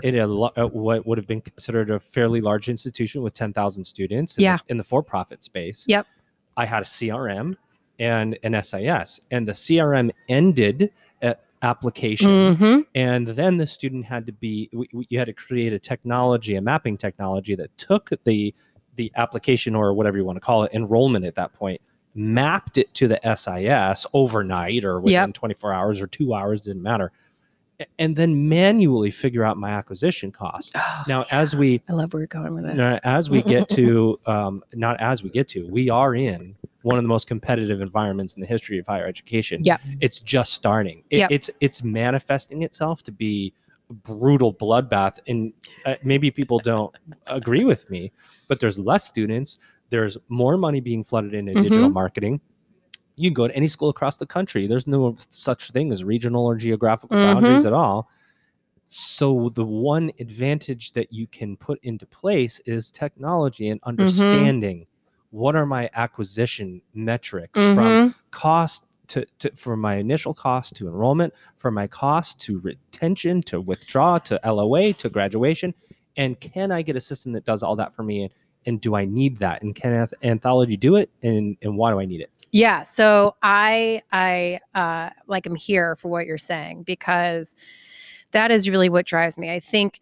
in 0.02 0.14
a 0.18 0.26
uh, 0.26 0.66
what 0.68 1.06
would 1.06 1.18
have 1.18 1.26
been 1.26 1.42
considered 1.42 1.90
a 1.90 2.00
fairly 2.00 2.40
large 2.40 2.68
institution 2.70 3.20
with 3.22 3.34
10,000 3.34 3.84
students 3.84 4.36
in, 4.38 4.44
Yeah. 4.44 4.56
the, 4.56 4.62
in 4.72 4.76
the 4.78 4.82
for-profit 4.82 5.44
space. 5.44 5.84
Yep. 5.86 6.06
I 6.56 6.64
had 6.64 6.82
a 6.82 6.86
CRM 6.86 7.56
and 7.98 8.38
an 8.44 8.54
SIS, 8.62 9.20
and 9.30 9.46
the 9.46 9.52
CRM 9.52 10.10
ended 10.30 10.90
at 11.20 11.44
application, 11.62 12.30
Mhm. 12.56 12.86
and 12.94 13.28
then 13.28 13.58
the 13.58 13.66
student 13.66 14.06
had 14.06 14.24
to 14.26 14.32
be 14.32 14.70
you 14.92 15.18
had 15.18 15.26
to 15.26 15.34
create 15.34 15.74
a 15.74 15.78
technology, 15.78 16.54
a 16.56 16.62
mapping 16.62 16.96
technology 16.96 17.54
that 17.56 17.76
took 17.76 18.08
the 18.24 18.54
the 19.00 19.10
application 19.16 19.74
or 19.74 19.94
whatever 19.94 20.18
you 20.18 20.24
want 20.24 20.36
to 20.36 20.40
call 20.40 20.62
it, 20.64 20.72
enrollment 20.74 21.24
at 21.24 21.34
that 21.36 21.52
point, 21.54 21.80
mapped 22.14 22.76
it 22.76 22.92
to 22.94 23.08
the 23.08 23.18
SIS 23.24 24.06
overnight 24.12 24.84
or 24.84 25.00
within 25.00 25.12
Yep. 25.28 25.32
24 25.34 25.72
hours 25.72 26.00
or 26.02 26.06
two 26.06 26.34
hours, 26.34 26.60
didn't 26.60 26.82
matter. 26.82 27.10
And 27.98 28.14
then 28.14 28.46
manually 28.46 29.10
figure 29.10 29.42
out 29.42 29.56
my 29.56 29.70
acquisition 29.70 30.30
cost. 30.30 30.72
Oh, 30.76 31.02
Now, 31.08 31.24
as 31.30 31.56
we 31.56 31.80
I 31.88 31.94
love 31.94 32.12
where 32.12 32.20
you're 32.20 32.26
going 32.26 32.52
with 32.52 32.64
this. 32.64 33.00
as 33.04 33.30
we 33.30 33.40
get 33.42 33.70
to 33.70 34.20
um, 34.26 34.62
not 34.74 35.00
as 35.00 35.22
we 35.22 35.30
get 35.30 35.48
to, 35.48 35.66
we 35.68 35.88
are 35.88 36.14
in 36.14 36.54
one 36.82 36.98
of 36.98 37.04
the 37.04 37.08
most 37.08 37.26
competitive 37.26 37.80
environments 37.80 38.34
in 38.34 38.42
the 38.42 38.46
history 38.46 38.78
of 38.78 38.86
higher 38.86 39.06
education. 39.06 39.62
Yeah, 39.64 39.78
It's 40.00 40.20
just 40.20 40.52
starting. 40.52 41.04
It, 41.08 41.18
Yep. 41.20 41.30
It's 41.30 41.50
it's 41.60 41.82
manifesting 41.82 42.64
itself 42.64 43.02
to 43.04 43.12
be 43.12 43.54
brutal 43.90 44.54
bloodbath, 44.54 45.18
and 45.26 45.52
uh, 45.84 45.96
maybe 46.04 46.30
people 46.30 46.58
don't 46.58 46.94
agree 47.26 47.64
with 47.64 47.90
me, 47.90 48.12
but 48.48 48.60
there's 48.60 48.78
less 48.78 49.04
students. 49.04 49.58
There's 49.90 50.16
more 50.28 50.56
money 50.56 50.80
being 50.80 51.04
flooded 51.04 51.34
into 51.34 51.56
digital 51.56 51.88
Mm-hmm. 51.88 51.94
marketing. 51.94 52.40
You 53.16 53.30
can 53.30 53.34
go 53.34 53.48
to 53.48 53.56
any 53.56 53.66
school 53.68 53.88
across 53.90 54.16
the 54.16 54.26
country. 54.26 54.66
There's 54.66 54.86
no 54.86 55.16
such 55.30 55.70
thing 55.72 55.92
as 55.92 56.04
regional 56.04 56.46
or 56.46 56.54
geographical 56.56 57.16
boundaries 57.18 57.64
at 57.64 57.72
all. 57.72 58.08
So 58.86 59.50
the 59.50 59.64
one 59.64 60.10
advantage 60.18 60.92
that 60.92 61.12
you 61.12 61.26
can 61.26 61.56
put 61.56 61.78
into 61.82 62.06
place 62.06 62.60
is 62.66 62.90
technology 62.90 63.68
and 63.68 63.80
Mm-hmm. 63.82 63.88
understanding 63.88 64.86
what 65.30 65.54
are 65.54 65.66
my 65.66 65.88
acquisition 65.94 66.82
metrics 66.94 67.62
from 67.62 67.98
Mhm. 67.98 68.14
cost 68.32 68.86
to, 69.10 69.26
to 69.38 69.76
my 69.76 69.96
initial 69.96 70.34
cost 70.34 70.74
to 70.76 70.88
enrollment, 70.88 71.34
from 71.56 71.74
my 71.74 71.86
cost 71.86 72.40
to 72.40 72.58
retention 72.60 73.40
to 73.42 73.60
withdraw 73.60 74.18
to 74.18 74.40
LOA 74.44 74.92
to 74.94 75.10
graduation, 75.10 75.74
and 76.16 76.38
can 76.40 76.72
I 76.72 76.82
get 76.82 76.96
a 76.96 77.00
system 77.00 77.32
that 77.32 77.44
does 77.44 77.62
all 77.62 77.76
that 77.76 77.92
for 77.92 78.02
me? 78.02 78.24
And, 78.24 78.32
and 78.66 78.80
do 78.80 78.94
I 78.94 79.04
need 79.04 79.38
that? 79.38 79.62
And 79.62 79.74
can 79.74 79.92
Anth- 79.92 80.12
Anthology 80.22 80.76
do 80.76 80.96
it? 80.96 81.10
And 81.22 81.56
and 81.62 81.76
why 81.76 81.90
do 81.92 82.00
I 82.00 82.04
need 82.04 82.20
it? 82.20 82.30
Yeah. 82.52 82.82
So 82.82 83.36
I 83.42 84.02
I 84.12 84.58
uh 84.74 85.10
like 85.26 85.46
I'm 85.46 85.54
here 85.54 85.96
for 85.96 86.08
what 86.08 86.26
you're 86.26 86.38
saying 86.38 86.82
because 86.82 87.54
that 88.32 88.50
is 88.50 88.68
really 88.68 88.88
what 88.88 89.06
drives 89.06 89.38
me. 89.38 89.50
I 89.50 89.60
think 89.60 90.00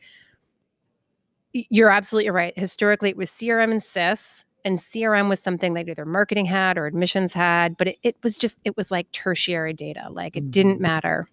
you're 1.52 1.90
absolutely 1.90 2.30
right. 2.30 2.58
Historically, 2.58 3.10
it 3.10 3.16
was 3.16 3.30
CRM 3.30 3.70
and 3.70 3.82
SIS, 3.82 4.44
and 4.64 4.78
CRM 4.78 5.28
was 5.28 5.40
something 5.40 5.74
that 5.74 5.88
either 5.88 6.04
marketing 6.04 6.46
had 6.46 6.76
or 6.78 6.86
admissions 6.86 7.32
had, 7.32 7.76
but 7.76 7.88
it, 7.88 7.98
it 8.02 8.16
was 8.22 8.36
just 8.36 8.58
it 8.64 8.76
was 8.76 8.90
like 8.90 9.10
tertiary 9.12 9.72
data. 9.72 10.08
Like 10.10 10.36
it 10.36 10.50
didn't 10.50 10.78
Mhm. 10.78 10.80
matter. 10.80 11.28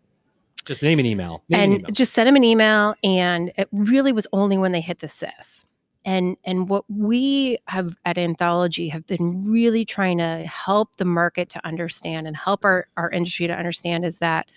Just 0.65 0.81
name 0.81 0.99
an 0.99 1.05
email. 1.05 1.43
Name 1.49 1.59
an 1.59 1.63
and 1.63 1.73
email. 1.81 1.91
just 1.91 2.13
send 2.13 2.27
them 2.27 2.35
an 2.35 2.43
email 2.43 2.95
and 3.03 3.51
it 3.57 3.67
really 3.71 4.11
was 4.11 4.27
only 4.33 4.57
when 4.57 4.71
they 4.71 4.81
hit 4.81 4.99
the 4.99 5.07
sis 5.07 5.65
and 6.03 6.37
and 6.43 6.69
what 6.69 6.85
we 6.89 7.57
have 7.67 7.95
at 8.05 8.17
anthology 8.17 8.89
have 8.89 9.05
been 9.05 9.45
really 9.45 9.85
trying 9.85 10.17
to 10.17 10.43
help 10.45 10.95
the 10.97 11.05
market 11.05 11.49
to 11.49 11.65
understand 11.65 12.25
and 12.27 12.35
help 12.35 12.65
our, 12.65 12.87
our 12.97 13.11
industry 13.11 13.45
to 13.47 13.53
understand 13.53 14.05
is 14.05 14.17
that 14.19 14.47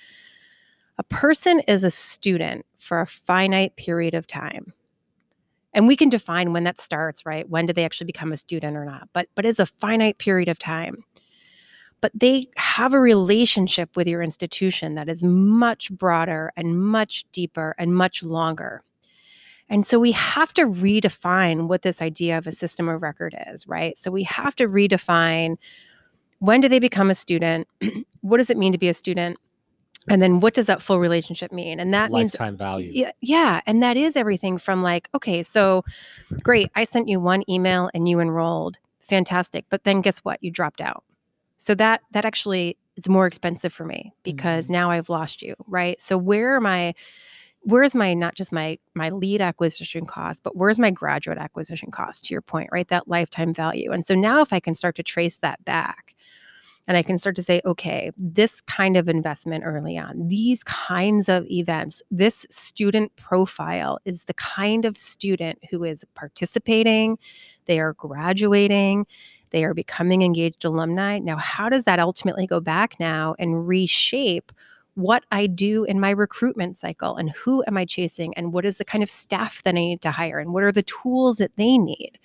a 0.99 1.03
person 1.05 1.61
is 1.61 1.85
a 1.85 1.91
student 1.91 2.65
for 2.79 3.01
a 3.01 3.07
finite 3.07 3.77
period 3.77 4.15
of 4.15 4.27
time 4.27 4.73
and 5.79 5.87
we 5.87 5.97
can 5.97 6.09
define 6.09 6.53
when 6.53 6.65
that 6.65 6.81
starts 6.81 7.25
right 7.25 7.49
when 7.49 7.65
do 7.65 7.73
they 7.73 7.85
actually 7.85 8.07
become 8.07 8.33
a 8.33 8.37
student 8.37 8.77
or 8.77 8.85
not 8.85 9.09
but 9.13 9.29
but 9.35 9.47
it's 9.47 9.61
a 9.61 9.67
finite 9.67 10.19
period 10.19 10.49
of 10.49 10.59
time 10.59 11.05
but 12.01 12.13
they 12.15 12.49
have 12.57 12.95
a 12.95 13.01
relationship 13.01 13.97
with 13.97 14.07
your 14.07 14.23
institution 14.23 14.95
that 14.95 15.09
is 15.09 15.23
much 15.23 15.91
broader 15.91 16.53
and 16.57 16.81
much 16.81 17.25
deeper 17.33 17.75
and 17.79 17.95
much 17.95 18.23
longer. 18.23 18.83
And 19.69 19.85
so 19.85 19.99
we 19.99 20.13
have 20.13 20.55
to 20.55 20.63
redefine 20.63 21.69
what 21.69 21.83
this 21.83 22.01
idea 22.01 22.39
of 22.39 22.47
a 22.47 22.53
system 22.53 22.89
of 22.89 23.03
record 23.03 23.37
is, 23.49 23.67
right? 23.67 23.99
So 23.99 24.11
we 24.11 24.23
have 24.25 24.55
to 24.57 24.69
redefine 24.69 25.57
when 26.41 26.61
do 26.61 26.69
they 26.69 26.79
become 26.79 27.11
a 27.11 27.17
student? 27.17 27.67
what 28.21 28.37
does 28.37 28.49
it 28.49 28.57
mean 28.57 28.73
to 28.73 28.79
be 28.79 28.89
a 28.89 28.95
student? 28.95 29.39
And 30.11 30.23
then 30.23 30.40
what 30.40 30.54
does 30.54 30.66
that 30.66 30.80
full 30.80 30.99
relationship 30.99 31.52
mean? 31.52 31.78
And 31.78 31.92
that 31.92 32.11
means 32.11 32.33
lifetime 32.33 32.57
value. 32.57 32.90
yeah, 32.92 33.12
yeah, 33.21 33.61
and 33.66 33.83
that 33.83 33.97
is 33.97 34.16
everything 34.16 34.57
from 34.59 34.83
like, 34.83 35.09
okay, 35.14 35.42
so 35.42 35.85
great, 36.42 36.71
I 36.75 36.85
sent 36.85 37.09
you 37.09 37.21
one 37.21 37.45
email 37.49 37.90
and 37.92 38.09
you 38.09 38.18
enrolled. 38.21 38.78
Fantastic. 39.00 39.66
But 39.68 39.85
then 39.85 40.00
guess 40.00 40.21
what? 40.21 40.42
You 40.42 40.50
dropped 40.50 40.80
out. 40.80 41.04
So 41.57 41.75
that 41.75 42.02
that 42.12 42.25
actually 42.25 42.76
is 42.97 43.09
more 43.09 43.26
expensive 43.26 43.73
for 43.73 43.85
me 43.85 44.12
because 44.23 44.66
mm-hmm. 44.66 44.75
now 44.75 44.90
I've 44.90 45.09
lost 45.09 45.42
you, 45.42 45.54
right? 45.66 46.00
So 46.00 46.16
where 46.16 46.57
am 46.57 46.66
I 46.66 46.95
where's 47.62 47.95
my 47.95 48.14
not 48.14 48.35
just 48.35 48.52
my 48.52 48.78
my 48.95 49.11
lead 49.11 49.40
acquisition 49.40 50.07
cost, 50.07 50.42
but 50.42 50.57
where's 50.57 50.78
my 50.78 50.90
graduate 50.90 51.38
acquisition 51.38 51.90
cost 51.90 52.26
to 52.26 52.35
your 52.35 52.42
point, 52.42 52.68
right? 52.73 52.88
That 52.88 53.09
lifetime 53.09 53.52
value. 53.52 53.92
And 53.92 54.07
so 54.07 54.14
now 54.14 54.40
if 54.40 54.52
I 54.52 54.61
can 54.61 54.75
start 54.75 54.97
to 54.97 55.02
trace 55.02 55.38
that 55.38 55.64
back, 55.64 56.14
and 56.88 56.97
I 56.97 57.02
can 57.02 57.18
start 57.18 57.37
to 57.37 57.42
say, 57.42 57.61
okay, 57.66 58.11
this 58.16 58.62
kind 58.62 58.97
of 58.97 59.11
investment 59.11 59.62
early 59.64 59.99
on, 59.99 60.26
these 60.26 60.64
kinds 60.64 61.28
of 61.28 61.47
events, 61.50 62.02
this 62.11 62.47
student 62.49 63.14
profile 63.16 63.99
is 64.07 64.25
the 64.25 64.33
kind 64.35 64.87
of 64.87 64.97
student 64.97 65.59
who 65.71 65.85
is 65.85 66.07
participating, 66.14 67.18
they 67.66 67.78
are 67.78 67.92
graduating, 67.92 69.07
they 69.50 69.64
are 69.64 69.75
becoming 69.75 70.23
engaged 70.23 70.64
alumni. 70.64 71.18
Now, 71.18 71.37
how 71.37 71.68
does 71.68 71.85
that 71.85 71.99
ultimately 71.99 72.47
go 72.47 72.59
back 72.59 72.99
now 72.99 73.35
and 73.38 73.68
reshape? 73.68 74.50
What 74.95 75.25
I 75.30 75.47
do 75.47 75.85
in 75.85 76.00
my 76.00 76.11
recruitment 76.11 76.76
cycle 76.76 77.16
and 77.16 77.30
who 77.30 77.62
am 77.68 77.76
I 77.76 77.85
chasing 77.85 78.35
and 78.35 78.52
what 78.52 78.64
is 78.64 78.78
the 78.78 78.85
kind 78.85 79.04
of 79.04 79.11
staff 79.11 79.62
that 79.62 79.75
I 79.75 79.78
need 79.78 80.02
to 80.02 80.11
hire 80.11 80.38
and 80.38 80.52
what 80.52 80.64
are 80.64 80.73
the 80.73 80.83
tools 80.83 81.37
that 81.37 81.54
they 81.57 81.78
need. 81.78 82.18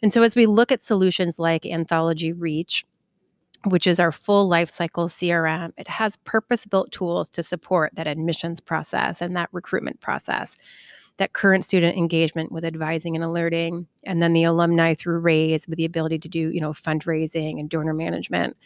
And 0.00 0.12
so, 0.12 0.22
as 0.22 0.36
we 0.36 0.46
look 0.46 0.70
at 0.70 0.80
solutions 0.80 1.38
like 1.38 1.66
Anthology 1.66 2.32
Reach, 2.32 2.86
which 3.64 3.86
is 3.86 3.98
our 3.98 4.12
full 4.12 4.48
life 4.48 4.70
cycle 4.70 5.08
CRM. 5.08 5.72
It 5.76 5.88
has 5.88 6.16
purpose 6.18 6.66
built 6.66 6.92
tools 6.92 7.28
to 7.30 7.42
support 7.42 7.94
that 7.94 8.06
admissions 8.06 8.60
process 8.60 9.20
and 9.20 9.36
that 9.36 9.48
recruitment 9.52 10.00
process, 10.00 10.56
that 11.16 11.32
current 11.32 11.64
student 11.64 11.96
engagement 11.96 12.52
with 12.52 12.64
advising 12.64 13.16
and 13.16 13.24
alerting, 13.24 13.86
and 14.04 14.22
then 14.22 14.32
the 14.32 14.44
alumni 14.44 14.94
through 14.94 15.18
Raise 15.18 15.66
with 15.66 15.76
the 15.76 15.84
ability 15.84 16.18
to 16.20 16.28
do, 16.28 16.50
you 16.50 16.60
know, 16.60 16.72
fundraising 16.72 17.58
and 17.58 17.68
donor 17.68 17.94
management. 17.94 18.56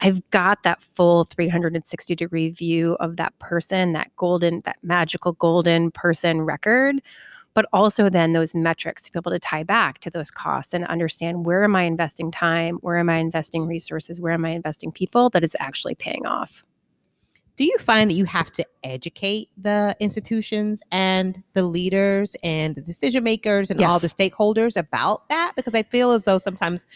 I've 0.00 0.28
got 0.30 0.62
that 0.64 0.82
full 0.82 1.24
360 1.24 2.14
degree 2.14 2.50
view 2.50 2.96
of 3.00 3.16
that 3.16 3.38
person, 3.38 3.92
that 3.92 4.14
golden, 4.16 4.60
that 4.64 4.76
magical 4.82 5.32
golden 5.32 5.90
person 5.90 6.42
record 6.42 7.00
but 7.56 7.64
also 7.72 8.10
then 8.10 8.34
those 8.34 8.54
metrics 8.54 9.02
to 9.04 9.10
be 9.10 9.18
able 9.18 9.30
to 9.30 9.38
tie 9.38 9.62
back 9.62 9.98
to 10.00 10.10
those 10.10 10.30
costs 10.30 10.74
and 10.74 10.86
understand 10.88 11.46
where 11.46 11.64
am 11.64 11.74
I 11.74 11.84
investing 11.84 12.30
time, 12.30 12.74
where 12.82 12.98
am 12.98 13.08
I 13.08 13.16
investing 13.16 13.66
resources, 13.66 14.20
where 14.20 14.34
am 14.34 14.44
I 14.44 14.50
investing 14.50 14.92
people 14.92 15.30
that 15.30 15.42
is 15.42 15.56
actually 15.58 15.94
paying 15.94 16.26
off. 16.26 16.64
do 17.56 17.64
you 17.64 17.78
find 17.78 18.10
that 18.10 18.14
you 18.14 18.26
have 18.26 18.52
to 18.52 18.64
educate 18.84 19.48
the 19.56 19.96
institutions 20.00 20.82
and 20.92 21.42
the 21.54 21.62
leaders 21.62 22.36
and 22.42 22.74
the 22.74 22.82
decision 22.82 23.24
makers 23.24 23.70
and 23.70 23.80
all 23.82 23.98
the 23.98 24.08
stakeholders 24.08 24.76
about 24.76 25.26
that 25.30 25.52
because 25.56 25.74
i 25.74 25.82
feel 25.82 26.10
as 26.10 26.26
though 26.26 26.36
sometimes 26.36 26.86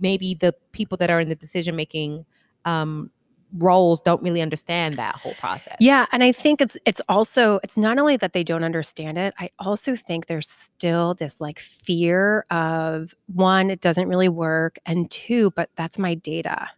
maybe 0.00 0.34
the 0.34 0.52
people 0.72 0.96
that 0.98 1.08
are 1.08 1.20
in 1.20 1.28
the 1.28 1.36
decision 1.36 1.76
making 1.76 2.26
um, 2.64 3.12
roles 3.58 4.00
don't 4.00 4.22
really 4.22 4.42
understand 4.42 4.94
that 4.94 5.14
whole 5.16 5.34
process 5.34 5.76
Yeah, 5.80 6.06
and 6.12 6.22
I 6.22 6.32
think 6.32 6.60
it's 6.60 6.76
it's 6.84 7.00
also 7.08 7.60
it's 7.62 7.76
not 7.76 7.98
only 7.98 8.16
that 8.16 8.32
they 8.32 8.44
don't 8.44 8.64
understand 8.64 9.18
it, 9.18 9.34
I 9.38 9.50
also 9.58 9.96
think 9.96 10.26
there's 10.26 10.48
still 10.48 11.14
this 11.14 11.40
like 11.40 11.58
fear 11.58 12.44
of 12.50 13.14
one 13.26 13.70
it 13.70 13.80
doesn't 13.80 14.08
really 14.08 14.28
work 14.28 14.78
and 14.84 15.10
two 15.10 15.50
but 15.52 15.70
that's 15.76 15.98
my 15.98 16.14
data. 16.14 16.68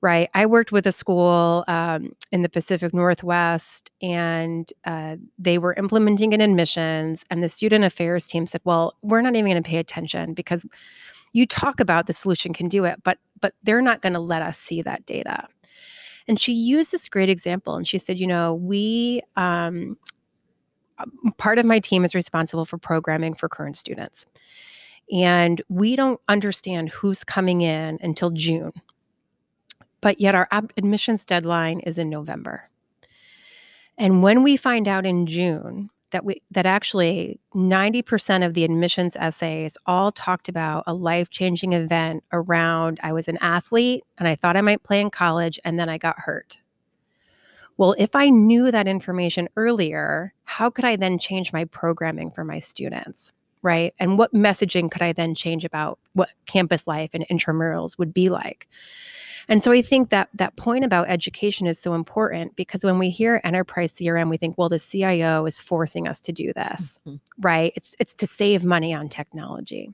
Right. 0.00 0.30
I 0.32 0.46
worked 0.46 0.70
with 0.70 0.86
a 0.86 0.92
school 0.92 1.64
um, 1.66 2.12
in 2.30 2.42
the 2.42 2.48
Pacific 2.48 2.94
Northwest 2.94 3.90
and 4.00 4.72
uh, 4.84 5.16
they 5.38 5.58
were 5.58 5.74
implementing 5.74 6.32
an 6.34 6.40
admissions, 6.40 7.24
and 7.30 7.42
the 7.42 7.48
student 7.48 7.84
affairs 7.84 8.24
team 8.24 8.46
said, 8.46 8.60
Well, 8.62 8.94
we're 9.02 9.22
not 9.22 9.34
even 9.34 9.50
going 9.50 9.60
to 9.60 9.68
pay 9.68 9.78
attention 9.78 10.34
because 10.34 10.64
you 11.38 11.46
talk 11.46 11.80
about 11.80 12.06
the 12.06 12.12
solution 12.12 12.52
can 12.52 12.68
do 12.68 12.84
it, 12.84 13.02
but 13.02 13.18
but 13.40 13.54
they're 13.62 13.82
not 13.82 14.02
going 14.02 14.14
to 14.14 14.20
let 14.20 14.42
us 14.42 14.58
see 14.58 14.82
that 14.82 15.06
data. 15.06 15.46
And 16.26 16.40
she 16.40 16.52
used 16.52 16.90
this 16.90 17.08
great 17.08 17.30
example 17.30 17.76
and 17.76 17.86
she 17.86 17.98
said, 17.98 18.18
You 18.18 18.26
know, 18.26 18.54
we, 18.54 19.22
um, 19.36 19.96
um, 20.98 21.32
part 21.38 21.58
of 21.58 21.64
my 21.64 21.78
team 21.78 22.04
is 22.04 22.14
responsible 22.14 22.64
for 22.64 22.76
programming 22.76 23.34
for 23.34 23.48
current 23.48 23.76
students. 23.76 24.26
And 25.12 25.62
we 25.68 25.96
don't 25.96 26.20
understand 26.28 26.90
who's 26.90 27.24
coming 27.24 27.62
in 27.62 27.98
until 28.02 28.30
June 28.30 28.72
but 30.00 30.20
yet 30.20 30.34
our 30.34 30.48
admissions 30.52 31.24
deadline 31.24 31.80
is 31.80 31.98
in 31.98 32.08
November. 32.08 32.70
And 33.96 34.22
when 34.22 34.42
we 34.42 34.56
find 34.56 34.86
out 34.86 35.04
in 35.04 35.26
June 35.26 35.90
that 36.10 36.24
we 36.24 36.42
that 36.50 36.66
actually 36.66 37.40
90% 37.54 38.46
of 38.46 38.54
the 38.54 38.64
admissions 38.64 39.16
essays 39.16 39.76
all 39.86 40.10
talked 40.10 40.48
about 40.48 40.84
a 40.86 40.94
life-changing 40.94 41.72
event 41.72 42.24
around 42.32 42.98
I 43.02 43.12
was 43.12 43.28
an 43.28 43.38
athlete 43.40 44.04
and 44.16 44.26
I 44.26 44.34
thought 44.34 44.56
I 44.56 44.62
might 44.62 44.82
play 44.82 45.00
in 45.00 45.10
college 45.10 45.60
and 45.64 45.78
then 45.78 45.88
I 45.88 45.98
got 45.98 46.20
hurt. 46.20 46.58
Well, 47.76 47.94
if 47.96 48.16
I 48.16 48.28
knew 48.28 48.72
that 48.72 48.88
information 48.88 49.48
earlier, 49.56 50.34
how 50.44 50.68
could 50.68 50.84
I 50.84 50.96
then 50.96 51.18
change 51.18 51.52
my 51.52 51.64
programming 51.64 52.30
for 52.32 52.42
my 52.42 52.58
students? 52.58 53.32
Right. 53.62 53.92
And 53.98 54.18
what 54.18 54.32
messaging 54.32 54.90
could 54.90 55.02
I 55.02 55.12
then 55.12 55.34
change 55.34 55.64
about 55.64 55.98
what 56.12 56.30
campus 56.46 56.86
life 56.86 57.10
and 57.14 57.26
intramurals 57.28 57.98
would 57.98 58.14
be 58.14 58.28
like? 58.28 58.68
And 59.48 59.64
so 59.64 59.72
I 59.72 59.80
think 59.82 60.10
that 60.10 60.28
that 60.34 60.56
point 60.56 60.84
about 60.84 61.08
education 61.08 61.66
is 61.66 61.78
so 61.78 61.94
important 61.94 62.54
because 62.54 62.84
when 62.84 62.98
we 62.98 63.08
hear 63.10 63.40
enterprise 63.44 63.92
CRM, 63.94 64.28
we 64.28 64.36
think, 64.36 64.58
well, 64.58 64.68
the 64.68 64.78
CIO 64.78 65.46
is 65.46 65.60
forcing 65.60 66.06
us 66.06 66.20
to 66.22 66.32
do 66.32 66.52
this, 66.52 67.00
Mhm. 67.06 67.20
right? 67.40 67.72
It's 67.74 67.96
it's 67.98 68.14
to 68.14 68.26
save 68.26 68.62
money 68.64 68.92
on 68.92 69.08
technology. 69.08 69.90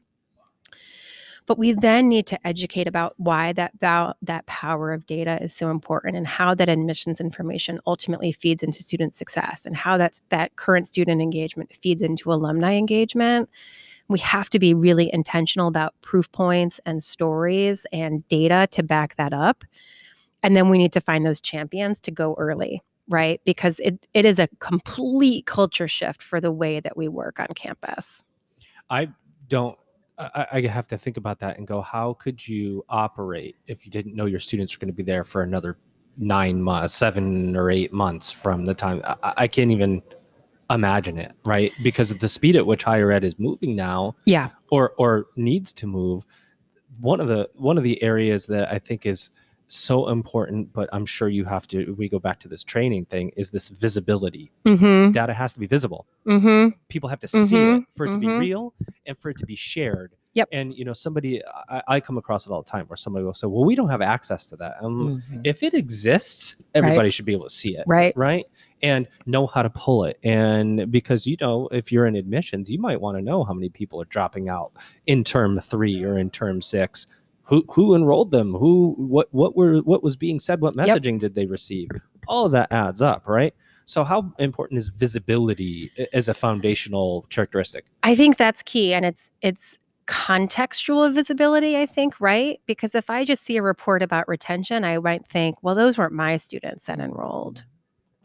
But 1.46 1.58
we 1.58 1.72
then 1.72 2.08
need 2.08 2.26
to 2.28 2.46
educate 2.46 2.88
about 2.88 3.14
why 3.18 3.52
that 3.52 3.72
val- 3.78 4.16
that 4.22 4.46
power 4.46 4.92
of 4.92 5.06
data 5.06 5.42
is 5.42 5.52
so 5.52 5.70
important 5.70 6.16
and 6.16 6.26
how 6.26 6.54
that 6.54 6.68
admissions 6.68 7.20
information 7.20 7.80
ultimately 7.86 8.32
feeds 8.32 8.62
into 8.62 8.82
student 8.82 9.14
success 9.14 9.66
and 9.66 9.76
how 9.76 9.98
that's 9.98 10.22
that 10.30 10.56
current 10.56 10.86
student 10.86 11.20
engagement 11.20 11.74
feeds 11.74 12.00
into 12.00 12.32
alumni 12.32 12.74
engagement. 12.74 13.50
We 14.08 14.18
have 14.20 14.48
to 14.50 14.58
be 14.58 14.74
really 14.74 15.12
intentional 15.12 15.68
about 15.68 15.94
proof 16.00 16.30
points 16.32 16.80
and 16.86 17.02
stories 17.02 17.86
and 17.92 18.26
data 18.28 18.66
to 18.72 18.82
back 18.82 19.16
that 19.16 19.32
up. 19.32 19.64
And 20.42 20.54
then 20.54 20.68
we 20.68 20.78
need 20.78 20.92
to 20.92 21.00
find 21.00 21.24
those 21.24 21.40
champions 21.40 22.00
to 22.00 22.10
go 22.10 22.34
early, 22.38 22.82
right? 23.08 23.40
Because 23.44 23.80
it, 23.80 24.06
it 24.12 24.26
is 24.26 24.38
a 24.38 24.48
complete 24.60 25.46
culture 25.46 25.88
shift 25.88 26.22
for 26.22 26.40
the 26.40 26.52
way 26.52 26.80
that 26.80 26.96
we 26.96 27.08
work 27.08 27.40
on 27.40 27.48
campus. 27.54 28.22
I 28.90 29.08
don't. 29.48 29.78
I, 30.18 30.47
I 30.52 30.61
have 30.62 30.87
to 30.88 30.99
think 30.99 31.16
about 31.16 31.38
that 31.40 31.59
and 31.59 31.66
go. 31.66 31.80
How 31.80 32.14
could 32.14 32.47
you 32.47 32.85
operate 32.88 33.56
if 33.66 33.85
you 33.85 33.90
didn't 33.92 34.14
know 34.14 34.26
your 34.26 34.40
students 34.40 34.75
are 34.75 34.78
going 34.78 34.88
to 34.88 34.94
be 34.94 35.02
there 35.02 35.25
for 35.25 35.42
another 35.42 35.76
nine 36.16 36.62
months, 36.62 36.94
seven 36.94 37.56
or 37.56 37.71
eight 37.71 37.92
months 37.92 38.30
from 38.30 38.64
the 38.64 38.75
time? 38.75 39.00
I, 39.04 39.35
I 39.38 39.49
can't 39.49 39.71
even 39.71 40.02
imagine 40.71 41.18
it, 41.18 41.33
right? 41.47 41.73
Because 41.83 42.11
of 42.11 42.21
the 42.21 42.28
speed 42.28 42.56
at 42.56 42.64
which 42.66 42.85
higher 42.85 43.11
ed 43.11 43.25
is 43.25 43.38
moving 43.38 43.75
now, 43.75 44.14
Yeah. 44.25 44.50
or 44.71 44.92
or 44.99 45.26
needs 45.37 45.73
to 45.75 45.87
move. 45.87 46.25
One 47.00 47.21
of 47.21 47.28
the 47.28 47.50
one 47.54 47.76
of 47.76 47.85
the 47.85 48.00
areas 48.02 48.47
that 48.47 48.73
I 48.73 48.78
think 48.78 49.06
is 49.06 49.30
so 49.68 50.09
important, 50.09 50.73
but 50.73 50.88
I'm 50.92 51.06
sure 51.06 51.28
you 51.28 51.44
have 51.44 51.66
to. 51.68 51.94
We 51.94 52.09
go 52.09 52.18
back 52.18 52.38
to 52.40 52.49
this 52.49 52.62
training 52.62 53.06
thing. 53.06 53.30
Is 53.37 53.50
this 53.50 53.68
visibility? 53.68 54.50
Mm-hmm. 54.66 55.12
Data 55.12 55.33
has 55.35 55.52
to 55.54 55.61
be 55.61 55.66
visible 55.66 56.06
Mm-hmm. 56.26 56.76
people 56.88 57.09
have 57.11 57.18
to 57.21 57.28
see 57.28 57.54
it 57.54 57.85
for 57.94 58.06
it 58.06 58.12
to 58.12 58.18
be 58.18 58.26
mhm. 58.26 58.38
real 58.40 58.73
and 59.04 59.18
for 59.18 59.28
it 59.28 59.37
to 59.37 59.44
be 59.44 59.54
shared. 59.54 60.14
Yep. 60.33 60.49
And 60.52 60.75
you 60.75 60.85
know, 60.85 60.94
somebody 60.94 61.42
I, 61.68 61.83
I 61.87 62.00
come 62.00 62.16
across 62.16 62.47
it 62.47 62.50
all 62.50 62.62
the 62.62 62.71
time 62.71 62.87
where 62.87 62.97
somebody 62.97 63.25
will 63.26 63.35
say, 63.35 63.47
"Well, 63.47 63.64
we 63.64 63.75
don't 63.75 63.90
have 63.90 64.00
access 64.00 64.47
to 64.49 64.56
that." 64.56 64.76
Um, 64.80 65.23
Mhm. 65.30 65.42
If 65.44 65.62
it 65.62 65.75
exists, 65.75 66.56
everybody 66.75 67.11
should 67.11 67.25
be 67.26 67.33
able 67.33 67.44
to 67.44 67.54
see 67.54 67.76
it, 67.76 67.85
Right. 67.87 68.16
right? 68.16 68.47
And 68.83 69.06
know 69.26 69.47
how 69.47 69.62
to 69.62 69.71
pull 69.71 70.04
it. 70.04 70.18
And 70.25 70.90
because 70.90 71.26
you 71.26 71.37
know, 71.42 71.68
if 71.73 71.92
you're 71.92 72.06
in 72.06 72.16
admissions, 72.16 72.71
you 72.71 72.78
might 72.80 73.00
want 73.00 73.16
to 73.18 73.23
know 73.23 73.44
how 73.44 73.52
many 73.52 73.68
people 73.68 74.00
are 74.00 74.06
dropping 74.06 74.49
out 74.49 74.73
in 75.06 75.25
term 75.25 75.61
three 75.61 76.02
or 76.02 76.18
in 76.18 76.30
term 76.30 76.62
six. 76.62 77.06
Who 77.44 77.64
who 77.70 77.94
enrolled 77.94 78.30
them? 78.30 78.54
Who 78.54 78.94
what 78.96 79.28
what 79.32 79.56
were 79.56 79.78
what 79.78 80.02
was 80.02 80.16
being 80.16 80.40
said? 80.40 80.60
What 80.60 80.74
Yep. 80.76 80.98
messaging 80.98 81.18
did 81.18 81.34
they 81.34 81.46
receive? 81.46 81.88
All 82.26 82.46
of 82.46 82.52
that 82.52 82.72
adds 82.72 83.02
up, 83.02 83.28
right? 83.28 83.54
So 83.84 84.02
how 84.02 84.32
important 84.38 84.78
is 84.78 84.88
visibility 84.88 85.90
as 86.14 86.28
a 86.28 86.34
foundational 86.34 87.26
characteristic? 87.28 87.84
I 88.02 88.14
think 88.14 88.38
that's 88.38 88.62
key 88.62 88.94
and 88.94 89.04
it's 89.04 89.30
it's 89.42 89.78
contextual 90.06 91.12
visibility, 91.12 91.76
I 91.78 91.87
think, 91.87 92.20
right? 92.20 92.61
Because 92.66 92.94
if 92.94 93.09
I 93.11 93.24
just 93.24 93.42
see 93.42 93.57
a 93.57 93.62
report 93.62 94.02
about 94.02 94.28
retention, 94.28 94.85
I 94.85 94.98
might 94.98 95.26
think, 95.26 95.57
well, 95.62 95.74
those 95.74 95.96
weren't 95.98 96.12
my 96.12 96.37
students 96.37 96.87
that 96.87 96.98
enrolled, 97.00 97.64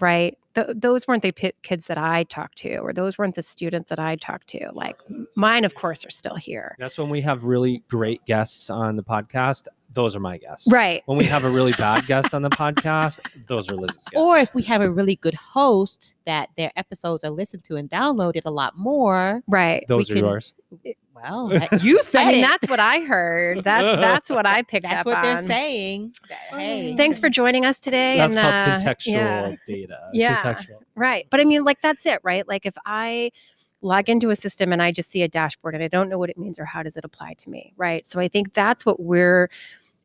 right? 0.01 0.37
Th- 0.55 0.67
those 0.75 1.07
weren't 1.07 1.21
the 1.23 1.31
pi 1.31 1.51
kids 1.61 1.87
that 1.87 1.97
I 1.97 2.23
talked 2.23 2.57
to, 2.59 2.77
or 2.77 2.91
those 2.93 3.17
weren't 3.17 3.35
the 3.35 3.43
students 3.43 3.89
that 3.89 3.99
I 3.99 4.15
talked 4.15 4.47
to. 4.49 4.69
Like 4.73 4.97
mine, 5.35 5.63
of 5.65 5.75
course, 5.75 6.05
are 6.05 6.09
still 6.09 6.35
here. 6.35 6.75
That's 6.79 6.97
when 6.97 7.09
we 7.09 7.21
have 7.21 7.43
really 7.43 7.83
great 7.87 8.25
guests 8.25 8.69
on 8.69 8.95
the 8.95 9.03
podcast. 9.03 9.67
Those 9.91 10.15
are 10.15 10.19
my 10.19 10.37
guests. 10.37 10.71
Right. 10.71 11.01
When 11.07 11.17
we 11.17 11.25
have 11.25 11.43
a 11.45 11.49
really 11.49 11.71
bad 11.73 12.05
guest 12.07 12.33
on 12.33 12.41
the 12.43 12.49
podcast, 12.49 13.19
those 13.47 13.69
are 13.71 13.75
Liz's 13.75 13.95
guests. 14.05 14.11
Or 14.15 14.37
if 14.37 14.53
we 14.53 14.61
have 14.63 14.81
a 14.81 14.89
really 14.91 15.15
good 15.15 15.33
host 15.33 16.13
that 16.25 16.49
their 16.57 16.71
episodes 16.75 17.23
are 17.23 17.31
listened 17.31 17.63
to 17.65 17.75
and 17.75 17.89
downloaded 17.89 18.41
a 18.45 18.51
lot 18.51 18.77
more, 18.77 19.41
Right. 19.47 19.85
those 19.87 20.09
are 20.11 20.15
can- 20.15 20.25
yours. 20.25 20.53
Well, 21.21 21.47
that- 21.49 21.83
you 21.83 22.01
said 22.01 22.21
I 22.21 22.31
mean, 22.31 22.43
it. 22.43 22.47
that's 22.47 22.69
what 22.69 22.79
I 22.79 22.99
heard. 23.01 23.63
That 23.63 23.81
that's 24.01 24.29
what 24.29 24.45
I 24.45 24.61
picked 24.63 24.83
That's 24.83 25.01
up 25.01 25.05
That's 25.05 25.15
what 25.15 25.23
they're 25.23 25.47
saying. 25.47 26.13
Hey, 26.51 26.95
Thanks 26.95 27.19
for 27.19 27.29
joining 27.29 27.65
us 27.65 27.79
today. 27.79 28.17
That's 28.17 28.35
and, 28.35 28.43
called 28.43 28.55
uh, 28.55 28.79
contextual 28.79 29.13
yeah. 29.13 29.55
data. 29.65 29.99
Yeah. 30.13 30.41
Contextual. 30.41 30.79
Right. 30.95 31.27
But 31.29 31.39
I 31.39 31.45
mean, 31.45 31.63
like, 31.63 31.81
that's 31.81 32.05
it, 32.05 32.19
right? 32.23 32.47
Like, 32.47 32.65
if 32.65 32.75
I 32.85 33.31
log 33.81 34.09
into 34.09 34.29
a 34.29 34.35
system 34.35 34.73
and 34.73 34.81
I 34.81 34.91
just 34.91 35.09
see 35.09 35.23
a 35.23 35.27
dashboard 35.27 35.75
and 35.75 35.83
I 35.83 35.87
don't 35.87 36.09
know 36.09 36.17
what 36.17 36.29
it 36.29 36.37
means 36.37 36.59
or 36.59 36.65
how 36.65 36.83
does 36.83 36.97
it 36.97 37.05
apply 37.05 37.33
to 37.35 37.49
me, 37.49 37.73
right? 37.77 38.05
So 38.05 38.19
I 38.19 38.27
think 38.27 38.53
that's 38.53 38.85
what 38.85 38.99
we're 38.99 39.49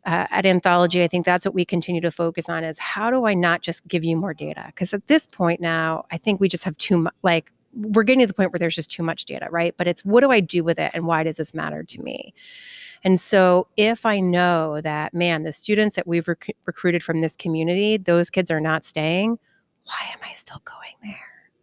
uh, 0.06 0.26
at 0.30 0.46
Anthology. 0.46 1.02
I 1.02 1.08
think 1.08 1.24
that's 1.26 1.44
what 1.44 1.54
we 1.54 1.64
continue 1.64 2.00
to 2.02 2.10
focus 2.10 2.48
on 2.48 2.62
is 2.62 2.78
how 2.78 3.10
do 3.10 3.24
I 3.24 3.34
not 3.34 3.62
just 3.62 3.86
give 3.88 4.04
you 4.04 4.16
more 4.16 4.34
data? 4.34 4.64
Because 4.66 4.94
at 4.94 5.06
this 5.06 5.26
point 5.26 5.60
now, 5.60 6.04
I 6.10 6.18
think 6.18 6.40
we 6.40 6.48
just 6.48 6.64
have 6.64 6.76
too 6.76 6.98
much, 6.98 7.14
like, 7.22 7.52
we're 7.76 8.02
getting 8.02 8.20
to 8.20 8.26
the 8.26 8.34
point 8.34 8.52
where 8.52 8.58
there's 8.58 8.74
just 8.74 8.90
too 8.90 9.02
much 9.02 9.24
data, 9.24 9.48
right? 9.50 9.74
But 9.76 9.86
it's 9.86 10.04
what 10.04 10.20
do 10.20 10.30
I 10.30 10.40
do 10.40 10.64
with 10.64 10.78
it 10.78 10.90
and 10.94 11.06
why 11.06 11.22
does 11.22 11.36
this 11.36 11.54
matter 11.54 11.82
to 11.82 12.02
me? 12.02 12.34
And 13.02 13.20
so 13.20 13.68
if 13.76 14.06
I 14.06 14.20
know 14.20 14.80
that, 14.80 15.12
man, 15.12 15.42
the 15.42 15.52
students 15.52 15.96
that 15.96 16.06
we've 16.06 16.26
rec- 16.26 16.56
recruited 16.64 17.02
from 17.02 17.20
this 17.20 17.36
community, 17.36 17.98
those 17.98 18.30
kids 18.30 18.50
are 18.50 18.60
not 18.60 18.82
staying, 18.82 19.38
why 19.84 20.08
am 20.12 20.18
I 20.24 20.32
still 20.32 20.62
going 20.64 20.96
there? 21.02 21.18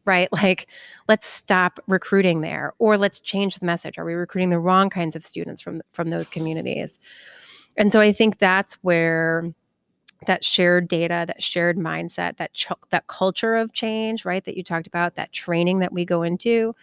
Right? 0.06 0.30
Like, 0.43 0.67
let's 1.08 1.28
stop 1.28 1.80
recruiting 1.88 2.41
there 2.41 2.74
or 2.80 2.97
let's 2.97 3.19
change 3.19 3.60
the 3.60 3.65
message. 3.65 3.97
Are 3.97 4.06
we 4.06 4.13
recruiting 4.13 4.50
the 4.50 4.60
wrong 4.60 4.89
kinds 4.89 5.15
of 5.15 5.26
students 5.26 5.62
from 5.62 5.82
from 5.93 6.10
those 6.10 6.30
communities? 6.30 7.00
And 7.78 7.91
so 7.91 8.02
I 8.02 8.12
think 8.12 8.38
that's 8.38 8.74
where 8.82 9.54
that 10.27 10.43
shared 10.43 10.88
data, 10.88 11.25
that 11.27 11.41
shared 11.41 11.77
mindset, 11.77 12.38
that 12.38 12.53
ch- 12.53 12.67
that 12.91 13.07
culture 13.07 13.55
of 13.55 13.73
change, 13.73 14.23
right, 14.25 14.43
that 14.45 14.55
you 14.57 14.63
talked 14.63 14.88
about, 14.88 15.15
that 15.15 15.31
training 15.31 15.79
that 15.79 15.91
we 15.91 16.05
go 16.05 16.21
into 16.23 16.75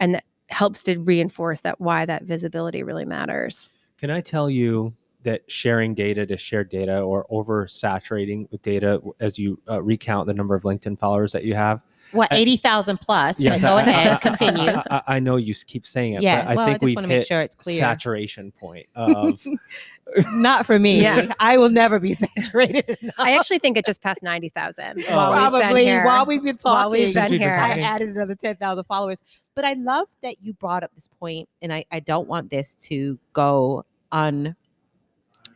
and 0.00 0.14
that 0.14 0.24
helps 0.48 0.82
to 0.84 0.98
reinforce 0.98 1.60
that 1.62 1.80
why 1.80 2.04
that 2.06 2.22
visibility 2.24 2.82
really 2.82 3.04
matters. 3.04 3.68
Can 3.98 4.10
I 4.10 4.20
tell 4.20 4.50
you 4.50 4.92
that 5.22 5.42
sharing 5.50 5.94
data 5.94 6.26
to 6.26 6.36
share 6.36 6.64
data 6.64 7.00
or 7.00 7.26
oversaturating 7.30 8.50
with 8.50 8.60
data 8.62 9.00
as 9.20 9.38
you 9.38 9.60
uh, 9.70 9.80
recount 9.82 10.26
the 10.26 10.34
number 10.34 10.54
of 10.54 10.62
LinkedIn 10.64 10.98
followers 10.98 11.32
that 11.32 11.44
you 11.44 11.54
have? 11.54 11.80
what 12.10 12.28
eighty 12.32 12.56
thousand 12.58 13.00
plus? 13.00 13.38
but 13.38 13.44
Yes, 13.44 13.62
go 13.62 13.68
I- 13.68 13.78
I- 13.78 13.80
ahead, 13.82 14.12
I- 14.12 14.16
continue. 14.20 14.70
I, 14.70 14.82
I, 14.90 15.02
I 15.06 15.18
know 15.20 15.36
you 15.36 15.54
keep 15.66 15.86
saying 15.86 16.14
it, 16.14 16.22
yeah, 16.22 16.42
but 16.42 16.50
I 16.50 16.54
well, 16.56 16.66
think 16.66 16.74
I 16.74 16.78
just 16.78 16.84
we've 16.84 16.96
want 16.96 17.04
to 17.04 17.08
make 17.08 17.18
hit 17.20 17.26
sure 17.28 17.40
it's 17.40 17.54
clear. 17.54 17.78
saturation 17.78 18.50
point 18.52 18.86
of 18.94 19.42
Not 20.32 20.66
for 20.66 20.78
me. 20.78 21.00
Yeah. 21.00 21.32
I 21.40 21.56
will 21.58 21.70
never 21.70 21.98
be 21.98 22.12
saturated. 22.36 22.98
enough. 23.00 23.14
I 23.18 23.36
actually 23.38 23.58
think 23.60 23.76
it 23.76 23.86
just 23.86 24.02
passed 24.02 24.22
90,000 24.22 24.84
Oh. 24.84 24.92
we've 24.96 25.06
probably 25.08 25.96
while 25.98 26.26
we've 26.26 26.42
been 26.42 26.56
talking. 26.56 26.72
While 26.78 26.90
we've 26.90 27.14
been 27.14 27.30
been 27.30 27.40
here. 27.40 27.52
I 27.56 27.78
added 27.78 28.10
another 28.10 28.34
10,000 28.34 28.84
followers. 28.84 29.22
But 29.54 29.64
I 29.64 29.72
love 29.74 30.08
that 30.22 30.36
you 30.42 30.52
brought 30.54 30.82
up 30.82 30.94
this 30.94 31.08
point, 31.18 31.48
and 31.62 31.72
I, 31.72 31.84
I 31.90 32.00
don't 32.00 32.28
want 32.28 32.50
this 32.50 32.76
to 32.88 33.18
go 33.32 33.84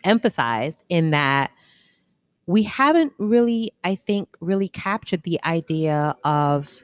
unemphasized 0.04 0.78
in 0.88 1.10
that 1.10 1.50
we 2.46 2.62
haven't 2.62 3.12
really, 3.18 3.72
I 3.82 3.94
think, 3.96 4.28
really 4.40 4.68
captured 4.68 5.22
the 5.24 5.40
idea 5.44 6.14
of 6.24 6.80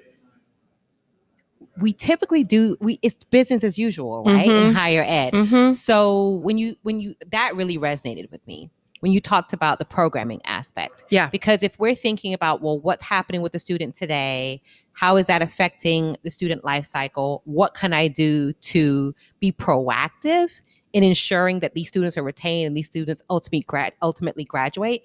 we 1.78 1.92
typically 1.92 2.44
do 2.44 2.76
we 2.80 2.98
it's 3.02 3.24
business 3.24 3.64
as 3.64 3.78
usual, 3.78 4.22
right? 4.24 4.46
In 4.46 4.70
Mhm. 4.70 4.74
higher 4.74 5.04
ed. 5.06 5.32
Mhm. 5.32 5.74
So 5.74 6.30
when 6.42 6.58
you 6.58 6.76
when 6.82 7.00
you 7.00 7.14
that 7.30 7.56
really 7.56 7.78
resonated 7.78 8.30
with 8.30 8.46
me 8.46 8.70
when 9.00 9.10
you 9.10 9.20
talked 9.20 9.52
about 9.52 9.80
the 9.80 9.84
programming 9.84 10.40
aspect. 10.44 11.02
Yeah. 11.10 11.28
Because 11.28 11.64
if 11.64 11.76
we're 11.80 11.94
thinking 11.96 12.34
about 12.34 12.62
well 12.62 12.78
what's 12.78 13.02
happening 13.02 13.42
with 13.42 13.52
the 13.52 13.58
student 13.58 13.94
today, 13.96 14.62
how 14.92 15.16
is 15.16 15.26
that 15.26 15.42
affecting 15.42 16.16
the 16.22 16.30
student 16.30 16.64
life 16.64 16.86
cycle? 16.86 17.42
What 17.44 17.74
can 17.74 17.92
I 17.92 18.06
do 18.08 18.52
to 18.52 19.12
be 19.40 19.50
proactive 19.50 20.50
in 20.92 21.02
ensuring 21.02 21.60
that 21.60 21.74
these 21.74 21.88
students 21.88 22.16
are 22.18 22.22
retained 22.22 22.66
and 22.68 22.76
these 22.76 22.86
students 22.86 23.22
ultimately 23.30 23.64
grad 23.66 23.92
ultimately 24.02 24.44
graduate? 24.44 25.02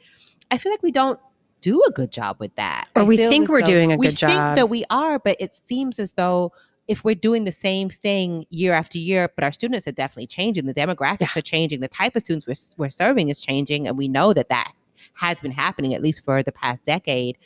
I 0.51 0.57
feel 0.57 0.71
like 0.71 0.83
we 0.83 0.91
don't 0.91 1.19
do 1.61 1.81
a 1.87 1.91
good 1.91 2.11
job 2.11 2.37
with 2.39 2.55
that. 2.55 2.87
Or 2.95 3.01
I 3.01 3.05
we 3.05 3.17
think 3.17 3.49
we're 3.49 3.61
doing 3.61 3.91
a 3.91 3.97
good 3.97 4.15
job. 4.15 4.29
we 4.29 4.35
think 4.35 4.55
that 4.55 4.69
we 4.69 4.83
are, 4.89 5.19
but 5.19 5.35
it 5.39 5.53
seems 5.67 5.99
as 5.99 6.13
though 6.13 6.51
if 6.87 7.03
we're 7.03 7.15
doing 7.15 7.43
the 7.43 7.51
same 7.51 7.89
thing 7.89 8.45
year 8.49 8.73
after 8.73 8.97
year, 8.97 9.29
but 9.35 9.43
our 9.43 9.51
students 9.51 9.87
are 9.87 9.91
definitely 9.91 10.27
changing, 10.27 10.65
the 10.65 10.73
demographics 10.73 11.35
are 11.35 11.41
changing, 11.41 11.81
the 11.81 11.87
type 11.87 12.15
of 12.15 12.21
students 12.21 12.47
we're, 12.47 12.85
we're 12.85 12.89
serving 12.89 13.29
is 13.29 13.39
changing, 13.41 13.87
and 13.87 13.97
we 13.97 14.07
know 14.07 14.33
that 14.33 14.49
that 14.49 14.71
has 15.13 15.41
been 15.41 15.51
happening 15.51 15.93
at 15.93 16.01
least 16.01 16.23
for 16.23 16.41
the 16.43 16.51
past 16.51 16.83
decade. 16.85 17.37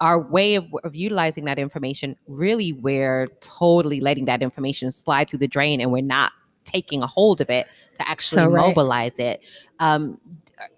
our 0.00 0.18
way 0.18 0.56
of, 0.56 0.66
of 0.82 0.94
utilizing 0.94 1.44
that 1.44 1.58
information 1.58 2.16
really 2.26 2.72
we're 2.72 3.28
totally 3.40 4.00
letting 4.00 4.24
that 4.24 4.42
information 4.42 4.90
slide 4.90 5.28
through 5.30 5.38
the 5.38 5.48
drain 5.48 5.80
and 5.80 5.92
we're 5.92 6.02
not 6.02 6.32
taking 6.64 7.02
a 7.02 7.06
hold 7.06 7.40
of 7.40 7.48
it 7.48 7.66
to 7.94 8.08
actually 8.08 8.36
So 8.36 8.46
right. 8.48 8.66
mobilize 8.66 9.18
it 9.18 9.40
um, 9.78 10.20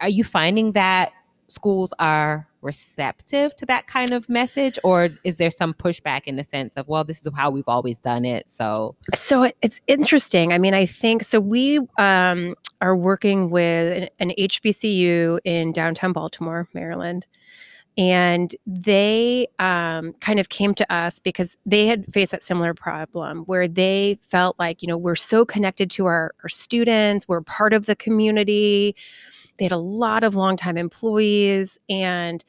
are 0.01 0.09
you 0.09 0.23
finding 0.25 0.73
that 0.73 1.13
schools 1.49 1.93
are 1.99 2.49
receptive 2.63 3.55
to 3.55 3.67
that 3.67 3.87
kind 3.87 4.11
of 4.11 4.29
message 4.29 4.79
or 4.83 5.09
is 5.23 5.39
there 5.39 5.51
some 5.51 5.73
pushback 5.73 6.23
in 6.25 6.35
the 6.35 6.43
sense 6.43 6.75
of 6.75 6.89
well 6.89 7.05
this 7.05 7.21
is 7.21 7.29
how 7.37 7.49
we've 7.49 7.69
always 7.69 8.01
done 8.01 8.25
it 8.25 8.51
so 8.51 8.97
So 9.15 9.51
it's 9.63 9.81
interesting. 9.87 10.53
I 10.53 10.59
mean, 10.59 10.75
I 10.75 10.87
think 10.87 11.25
so. 11.25 11.41
We 11.41 11.81
um, 11.99 12.55
are 12.81 12.97
working 12.97 13.51
with 13.51 14.09
an, 14.19 14.33
HBCU 14.39 15.41
in 15.45 15.73
downtown 15.73 16.13
Baltimore, 16.13 16.69
Maryland, 16.75 17.27
and 17.97 18.55
they 18.67 19.47
um, 19.59 20.13
kind 20.21 20.39
of 20.39 20.51
came 20.51 20.75
to 20.75 20.93
us 20.93 21.19
because 21.19 21.57
they 21.65 21.87
had 21.87 22.05
faced 22.13 22.33
that 22.33 22.43
similar 22.43 22.75
problem 22.75 23.39
where 23.47 23.67
they 23.67 24.19
felt 24.23 24.59
like, 24.59 24.83
you 24.83 24.89
know, 24.89 24.99
we're 24.99 25.15
so 25.15 25.45
connected 25.45 25.91
to 25.93 26.07
our, 26.07 26.35
our 26.43 26.49
students, 26.49 27.27
we're 27.27 27.41
part 27.41 27.73
of 27.73 27.87
the 27.87 27.97
community. 27.97 28.95
They 29.59 29.65
had 29.65 29.73
a 29.73 29.79
lot 29.79 30.25
of 30.25 30.35
longtime 30.35 30.77
employees 30.77 31.79
and 31.89 32.45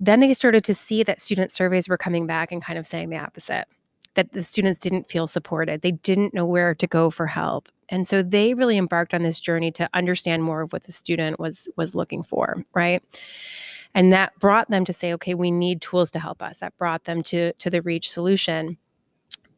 then 0.00 0.20
they 0.20 0.34
started 0.34 0.64
to 0.64 0.74
see 0.74 1.02
that 1.04 1.20
student 1.20 1.52
surveys 1.52 1.88
were 1.88 1.96
coming 1.96 2.26
back 2.26 2.50
and 2.50 2.62
kind 2.62 2.78
of 2.78 2.86
saying 2.86 3.10
the 3.10 3.18
opposite 3.18 3.66
that 4.14 4.32
the 4.32 4.44
students 4.44 4.78
didn't 4.78 5.08
feel 5.08 5.26
supported. 5.26 5.82
They 5.82 5.92
didn't 5.92 6.34
know 6.34 6.46
where 6.46 6.74
to 6.74 6.86
go 6.86 7.10
for 7.10 7.26
help. 7.26 7.68
And 7.88 8.06
so 8.06 8.22
they 8.22 8.54
really 8.54 8.76
embarked 8.76 9.14
on 9.14 9.22
this 9.22 9.40
journey 9.40 9.70
to 9.72 9.88
understand 9.94 10.44
more 10.44 10.62
of 10.62 10.72
what 10.72 10.84
the 10.84 10.92
student 10.92 11.38
was 11.38 11.68
was 11.76 11.94
looking 11.94 12.22
for, 12.22 12.64
right? 12.74 13.02
And 13.94 14.12
that 14.12 14.38
brought 14.38 14.70
them 14.70 14.84
to 14.86 14.92
say, 14.92 15.12
okay, 15.14 15.34
we 15.34 15.50
need 15.50 15.82
tools 15.82 16.10
to 16.12 16.18
help 16.18 16.42
us. 16.42 16.58
That 16.58 16.76
brought 16.78 17.04
them 17.04 17.22
to 17.24 17.52
to 17.52 17.70
the 17.70 17.82
reach 17.82 18.10
solution. 18.10 18.76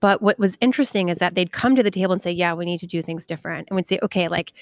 But 0.05 0.21
what 0.21 0.39
was 0.39 0.59
interesting 0.61 1.09
is 1.09 1.17
that 1.17 1.35
they'd 1.35 1.51
come 1.51 1.75
to 1.77 1.83
the 1.83 1.91
table 1.91 2.13
and 2.13 2.21
say, 2.21 2.31
yeah, 2.31 2.53
we 2.53 2.67
need 2.67 2.77
to 2.81 2.87
do 2.87 3.01
things 3.01 3.25
different. 3.25 3.69
And 3.71 3.77
we'd 3.77 3.87
say, 3.87 3.99
okay, 4.03 4.29
like 4.29 4.53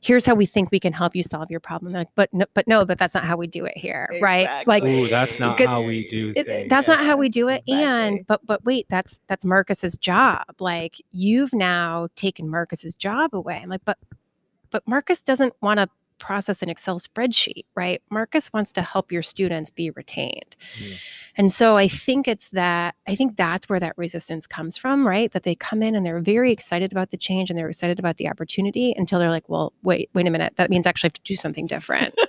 here's 0.00 0.24
how 0.24 0.36
we 0.36 0.46
think 0.46 0.70
we 0.70 0.78
can 0.78 0.92
help 0.92 1.16
you 1.16 1.24
solve 1.24 1.50
your 1.50 1.58
problem. 1.58 1.92
Like, 1.92 2.06
but 2.14 2.32
no, 2.32 2.44
but 2.54 2.68
no, 2.68 2.84
but 2.84 2.98
that's 2.98 3.12
not 3.12 3.24
how 3.24 3.36
we 3.36 3.48
do 3.48 3.64
it 3.64 3.76
here, 3.76 4.08
right? 4.20 4.64
Like 4.64 4.84
Ooh, 4.84 5.08
that's 5.08 5.40
not 5.40 5.58
how 5.58 5.82
we 5.82 6.06
do 6.06 6.32
it- 6.36 6.46
things. 6.46 6.68
that's 6.70 6.86
not 6.86 7.04
how 7.04 7.16
we 7.16 7.28
do 7.28 7.48
it 7.48 7.64
exactly. 7.66 7.82
and 7.84 8.26
but 8.28 8.46
but 8.46 8.64
wait 8.64 8.86
that's 8.88 9.18
that's 9.26 9.44
marcus's 9.44 9.98
job 9.98 10.44
like 10.60 10.94
you've 11.10 11.52
now 11.52 12.06
taken 12.14 12.48
marcus's 12.48 12.94
job 12.94 13.34
away 13.34 13.58
i'm 13.60 13.68
like 13.70 13.84
but 13.84 13.98
but 14.70 14.86
marcus 14.86 15.20
doesn't 15.20 15.52
want 15.60 15.80
to 15.80 15.88
process 16.22 16.62
an 16.62 16.70
excel 16.70 17.00
spreadsheet 17.00 17.64
right? 17.74 18.00
Marcus 18.08 18.52
wants 18.52 18.70
to 18.72 18.82
help 18.82 19.10
your 19.10 19.22
students 19.22 19.70
be 19.70 19.90
retained. 19.90 20.56
Yeah. 20.80 20.96
and 21.36 21.50
so 21.50 21.76
i 21.76 21.88
think 21.88 22.28
it's 22.28 22.48
that 22.50 22.94
i 23.08 23.14
think 23.16 23.36
that's 23.36 23.68
where 23.68 23.80
that 23.80 23.98
resistance 23.98 24.46
comes 24.46 24.78
from 24.78 25.06
right? 25.06 25.32
That 25.32 25.42
they 25.42 25.56
come 25.56 25.82
in 25.82 25.96
and 25.96 26.06
they're 26.06 26.20
very 26.20 26.52
excited 26.52 26.92
about 26.92 27.10
the 27.10 27.16
change 27.16 27.50
and 27.50 27.58
they're 27.58 27.68
excited 27.68 27.98
about 27.98 28.18
the 28.18 28.28
opportunity 28.28 28.94
until 28.96 29.18
they're 29.18 29.30
like 29.30 29.48
well 29.48 29.72
wait 29.82 30.10
wait 30.14 30.26
a 30.28 30.30
minute. 30.30 30.54
That 30.56 30.70
means 30.70 30.86
I 30.86 30.90
actually 30.90 31.08
have 31.08 31.14
to 31.14 31.22
do 31.22 31.36
something 31.36 31.66
different. 31.66 32.14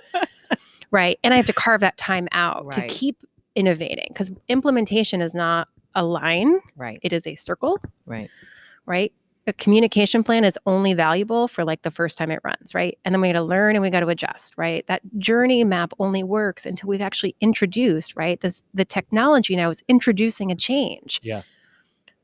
Right? 0.90 1.18
And 1.24 1.34
i 1.34 1.36
have 1.36 1.46
to 1.46 1.52
carve 1.52 1.80
that 1.80 1.96
time 1.96 2.28
out 2.30 2.70
to 2.72 2.86
keep 2.86 3.16
innovating 3.56 4.06
because 4.10 4.30
implementation 4.46 5.20
is 5.20 5.34
not 5.34 5.66
a 5.96 6.04
line. 6.04 6.60
Right. 6.76 7.00
It 7.02 7.12
is 7.12 7.26
a 7.26 7.34
circle. 7.34 7.80
Right. 8.06 8.30
Right 8.86 9.12
a 9.46 9.52
communication 9.52 10.22
plan 10.24 10.44
is 10.44 10.58
only 10.66 10.94
valuable 10.94 11.48
for 11.48 11.64
like 11.64 11.82
the 11.82 11.90
first 11.90 12.16
time 12.18 12.30
it 12.30 12.40
runs 12.44 12.74
right? 12.74 12.98
And 13.04 13.14
then 13.14 13.20
we 13.20 13.28
got 13.32 13.38
to 13.38 13.44
learn 13.44 13.76
and 13.76 13.82
we 13.82 13.90
got 13.90 14.00
to 14.00 14.08
adjust 14.08 14.54
right? 14.56 14.86
That 14.86 15.02
journey 15.18 15.64
map 15.64 15.92
only 15.98 16.22
works 16.22 16.64
until 16.66 16.88
we've 16.88 17.02
actually 17.02 17.36
introduced 17.40 18.16
right? 18.16 18.40
This 18.40 18.62
the 18.72 18.84
technology 18.84 19.56
now 19.56 19.70
is 19.70 19.82
introducing 19.88 20.50
a 20.50 20.54
change. 20.54 21.20
Yeah. 21.22 21.42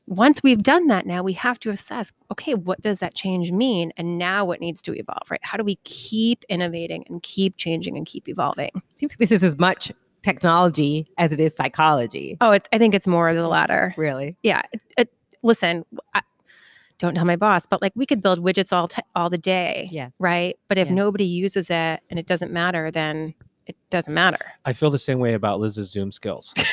once 0.07 0.41
we've 0.43 0.63
done 0.63 0.87
that 0.87 1.05
now 1.05 1.21
we 1.23 1.33
have 1.33 1.59
to 1.59 1.69
assess 1.69 2.11
okay 2.31 2.53
what 2.53 2.81
does 2.81 2.99
that 2.99 3.13
change 3.13 3.51
mean? 3.51 3.93
And 3.97 4.17
now 4.17 4.43
what 4.45 4.59
needs 4.59 4.81
to 4.83 4.93
evolve 4.93 5.29
right? 5.29 5.43
How 5.43 5.57
do 5.57 5.63
we 5.63 5.75
keep 5.83 6.43
innovating 6.49 7.05
and 7.07 7.21
keep 7.21 7.55
changing 7.57 7.97
and 7.97 8.05
keep 8.05 8.27
evolving? 8.27 8.71
Seems 8.93 9.11
like 9.11 9.19
this 9.19 9.31
is 9.31 9.43
as 9.43 9.57
much 9.59 9.91
technology 10.23 11.07
as 11.17 11.31
it 11.31 11.39
is 11.39 11.55
psychology. 11.55 12.37
Oh 12.41 12.51
it's 12.51 12.67
i 12.73 12.77
think 12.77 12.93
it's 12.95 13.07
more 13.07 13.29
of 13.29 13.35
the 13.35 13.47
latter. 13.47 13.93
Really? 13.95 14.37
Yeah 14.43 14.61
it, 14.73 14.81
it, 14.97 15.13
listen 15.43 15.85
I, 16.13 16.21
don't 17.01 17.15
tell 17.15 17.25
my 17.25 17.35
boss 17.35 17.65
but 17.65 17.81
like 17.81 17.91
we 17.95 18.05
could 18.05 18.21
build 18.23 18.39
widgets 18.39 18.71
all 18.71 18.87
t- 18.87 19.01
all 19.15 19.29
the 19.29 19.37
day 19.37 19.89
Yeah. 19.91 20.09
right 20.19 20.57
but 20.69 20.77
if 20.77 20.87
Yeah. 20.87 20.93
nobody 20.93 21.25
uses 21.25 21.69
it 21.69 21.99
and 22.09 22.17
it 22.17 22.25
doesn't 22.27 22.51
matter 22.53 22.91
then 22.91 23.33
it 23.67 23.75
doesn't 23.89 24.13
matter 24.13 24.39
I 24.65 24.73
feel 24.73 24.89
the 24.91 24.97
same 24.99 25.19
way 25.19 25.33
about 25.33 25.59
Liz's 25.59 25.91
Zoom 25.91 26.11
skills. 26.11 26.53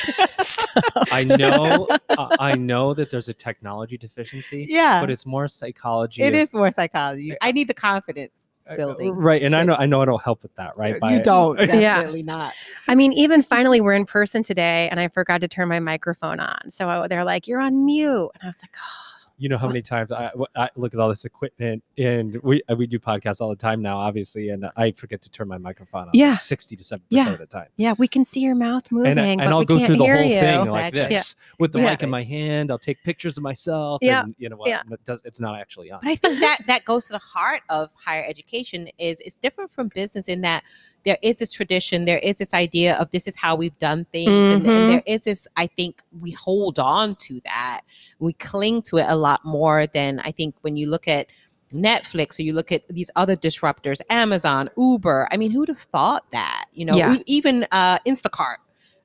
I 1.11 1.23
know, 1.23 1.87
uh, 2.09 2.35
I 2.39 2.55
know 2.55 2.93
that 2.93 3.09
there's 3.11 3.27
a 3.29 3.33
technology 3.33 3.97
deficiency, 3.97 4.65
yeah 4.69 5.01
but 5.01 5.09
it's 5.09 5.25
more 5.25 5.47
psychology. 5.47 6.21
it 6.21 6.33
of- 6.33 6.39
is 6.39 6.53
more 6.53 6.71
psychology 6.71 7.35
i 7.41 7.51
need 7.51 7.67
the 7.67 7.73
confidence 7.73 8.47
uh, 8.69 8.75
building. 8.75 9.11
right? 9.15 9.41
And 9.41 9.55
I 9.55 9.63
know, 9.63 9.75
I 9.75 9.87
know, 9.87 9.99
I 10.03 10.05
don't 10.05 10.21
help 10.21 10.43
with 10.43 10.55
that, 10.57 10.77
right? 10.77 10.99
By- 10.99 11.13
you 11.13 11.23
don't 11.23 11.57
Yeah. 11.67 11.95
definitely 11.95 12.23
not 12.23 12.53
i 12.87 12.93
mean 12.95 13.13
even 13.13 13.41
finally 13.41 13.81
we're 13.81 13.93
in 13.95 14.05
person 14.05 14.43
today 14.43 14.87
and 14.91 14.99
i 14.99 15.07
forgot 15.07 15.41
to 15.41 15.47
turn 15.47 15.67
my 15.69 15.79
microphone 15.79 16.39
on 16.39 16.69
so 16.69 16.87
I, 16.89 17.07
they're 17.07 17.23
like 17.25 17.47
you're 17.47 17.59
on 17.61 17.83
mute 17.85 18.29
and 18.35 18.43
i 18.43 18.47
was 18.47 18.59
like 18.61 18.75
oh, 18.77 19.08
you 19.39 19.49
know 19.49 19.57
how 19.57 19.67
many 19.67 19.81
times 19.81 20.11
I 20.11 20.31
look 20.75 20.93
at 20.93 20.99
all 20.99 21.09
this 21.09 21.25
equipment 21.25 21.83
and 21.97 22.37
we 22.43 22.61
uh, 22.69 22.75
we 22.75 22.85
do 22.87 22.99
podcasts 22.99 23.41
all 23.41 23.49
the 23.49 23.55
time 23.55 23.81
now, 23.81 23.97
obviously, 23.97 24.49
and 24.49 24.69
I 24.77 24.91
forget 24.91 25.21
to 25.21 25.29
turn 25.29 25.47
my 25.47 25.57
microphone 25.57 26.03
on. 26.03 26.09
Yeah. 26.13 26.35
sixty 26.35 26.75
to 26.75 26.83
seventy 26.83 27.05
Yeah. 27.09 27.23
percent 27.23 27.41
of 27.41 27.49
the 27.49 27.57
time. 27.57 27.67
yeah 27.77 27.93
we 27.97 28.07
can 28.07 28.25
see 28.25 28.41
your 28.41 28.55
mouth 28.55 28.91
moving 28.91 29.11
And, 29.11 29.19
I, 29.19 29.35
but 29.37 29.41
and 29.45 29.53
I'll 29.53 29.59
we 29.59 29.65
go 29.65 29.77
can't 29.77 29.87
through 29.87 29.97
the 29.97 30.03
hear 30.03 30.17
whole 30.17 30.25
you. 30.25 30.39
thing 30.39 30.69
like 30.69 30.93
Exactly. 30.93 31.15
this 31.15 31.35
with 31.57 31.71
the 31.71 31.79
Yeah. 31.79 31.89
mic 31.91 32.03
in 32.03 32.09
my 32.09 32.23
hand. 32.23 32.69
I'll 32.71 32.77
take 32.77 33.01
pictures 33.03 33.37
of 33.37 33.43
myself. 33.43 33.99
Yeah. 34.01 34.23
and 34.23 34.35
you 34.37 34.49
know 34.49 34.57
what? 34.57 34.69
Yeah. 34.69 34.81
It 34.91 35.03
does, 35.05 35.21
it's 35.25 35.39
not 35.39 35.59
actually 35.59 35.89
on. 35.91 35.99
But 36.03 36.09
I 36.11 36.15
think 36.15 36.39
that 36.41 36.59
that 36.67 36.85
goes 36.85 37.05
to 37.07 37.13
the 37.13 37.19
heart 37.19 37.61
of 37.69 37.91
higher 37.95 38.25
education 38.27 38.89
is 38.97 39.19
it's 39.21 39.35
different 39.35 39.71
from 39.71 39.87
business 39.87 40.27
in 40.27 40.41
that 40.41 40.63
there 41.05 41.17
is 41.21 41.37
this 41.37 41.51
tradition, 41.51 42.05
there 42.05 42.19
is 42.19 42.37
this 42.37 42.53
idea 42.53 42.95
of 42.97 43.09
this 43.11 43.27
is 43.27 43.35
how 43.35 43.55
we've 43.55 43.77
done 43.79 44.05
things, 44.11 44.27
and, 44.53 44.63
Mhm. 44.65 44.77
and 44.77 44.89
there 44.89 45.03
is 45.05 45.23
this. 45.23 45.47
I 45.55 45.67
think 45.67 46.01
we 46.19 46.31
hold 46.31 46.79
on 46.79 47.15
to 47.27 47.39
that, 47.45 47.81
we 48.19 48.33
cling 48.33 48.81
to 48.83 48.97
it 48.97 49.05
a 49.07 49.15
lot 49.15 49.43
more 49.45 49.87
than 49.87 50.19
I 50.19 50.31
think 50.31 50.55
when 50.61 50.75
you 50.75 50.89
look 50.89 51.07
at 51.07 51.27
Netflix 51.73 52.39
or 52.39 52.41
you 52.41 52.53
look 52.53 52.71
at 52.71 52.81
these 52.89 53.11
other 53.15 53.35
disruptors, 53.35 54.01
Amazon, 54.09 54.69
Uber. 54.75 55.27
I 55.31 55.37
mean, 55.37 55.51
who'd 55.51 55.67
have 55.69 55.77
thought 55.79 56.25
that? 56.31 56.65
You 56.73 56.85
know, 56.85 56.95
Yeah. 56.97 57.17
even 57.27 57.65
uh, 57.71 57.99
Instacart. 58.07 58.55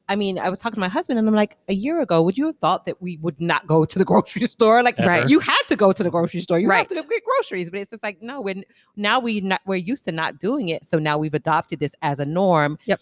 I 0.08 0.16
mean, 0.16 0.38
I 0.38 0.50
was 0.50 0.58
talking 0.58 0.74
to 0.74 0.80
my 0.80 0.88
husband, 0.88 1.18
and 1.18 1.26
I'm 1.26 1.34
like, 1.34 1.56
a 1.68 1.74
year 1.74 2.00
ago, 2.00 2.20
would 2.22 2.36
you 2.36 2.46
have 2.46 2.58
thought 2.58 2.84
that 2.86 3.00
we 3.00 3.16
would 3.18 3.40
not 3.40 3.66
go 3.66 3.84
to 3.84 3.98
the 3.98 4.04
grocery 4.12 4.46
store? 4.46 4.82
Like, 4.82 4.98
Ever. 4.98 5.08
Right. 5.08 5.28
you 5.28 5.38
have 5.40 5.66
to 5.68 5.76
go 5.76 5.92
to 5.92 6.02
the 6.02 6.10
grocery 6.10 6.40
store. 6.40 6.58
You 6.58 6.70
have 6.70 6.88
to 6.88 6.94
go 6.94 7.02
get 7.02 7.22
groceries. 7.24 7.70
But 7.70 7.80
it's 7.80 7.90
just 7.90 8.02
like, 8.02 8.20
no, 8.20 8.40
when 8.40 8.64
now 8.96 9.18
we 9.18 9.40
not 9.40 9.62
we're 9.66 9.76
used 9.76 10.04
to 10.04 10.12
not 10.12 10.38
doing 10.38 10.68
it. 10.68 10.84
So 10.84 10.98
now 10.98 11.16
we've 11.18 11.34
adopted 11.34 11.80
this 11.80 11.94
as 12.02 12.20
a 12.20 12.26
norm. 12.26 12.78
Yep. 12.84 13.00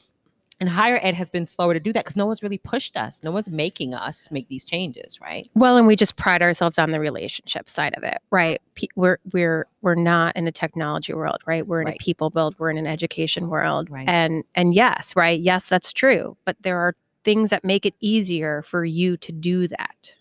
And 0.62 0.68
higher 0.68 1.00
ed 1.02 1.16
has 1.16 1.28
been 1.28 1.48
slower 1.48 1.74
to 1.74 1.80
do 1.80 1.92
that 1.92 2.04
because 2.04 2.14
no 2.16 2.24
one's 2.24 2.40
really 2.40 2.56
pushed 2.58 2.96
us. 2.96 3.20
No 3.24 3.32
one's 3.32 3.50
making 3.50 3.94
us 3.94 4.30
make 4.30 4.46
these 4.46 4.64
changes, 4.64 5.20
right? 5.20 5.50
Well, 5.56 5.76
and 5.76 5.88
we 5.88 5.96
just 5.96 6.14
pride 6.14 6.40
ourselves 6.40 6.78
on 6.78 6.92
the 6.92 7.00
relationship 7.00 7.68
side 7.68 7.94
of 7.96 8.04
it, 8.04 8.18
right? 8.30 8.62
Pe- 8.76 8.86
we're 8.94 9.18
we're 9.32 9.66
we're 9.80 9.96
not 9.96 10.36
in 10.36 10.46
a 10.46 10.52
technology 10.52 11.14
world, 11.14 11.38
right? 11.46 11.66
We're 11.66 11.80
in 11.80 11.86
Right. 11.88 11.96
a 12.00 12.04
people 12.04 12.30
build, 12.30 12.54
we're 12.60 12.70
in 12.70 12.78
an 12.78 12.86
education 12.86 13.48
world, 13.48 13.90
Right. 13.90 14.08
and 14.08 14.44
and 14.54 14.72
yes, 14.72 15.16
right, 15.16 15.40
yes, 15.40 15.68
that's 15.68 15.92
true. 15.92 16.36
But 16.44 16.56
there 16.60 16.78
are 16.78 16.94
things 17.24 17.50
that 17.50 17.64
make 17.64 17.84
it 17.84 17.94
easier 17.98 18.62
for 18.62 18.84
you 18.84 19.16
to 19.16 19.32
do 19.32 19.66
that. 19.66 20.14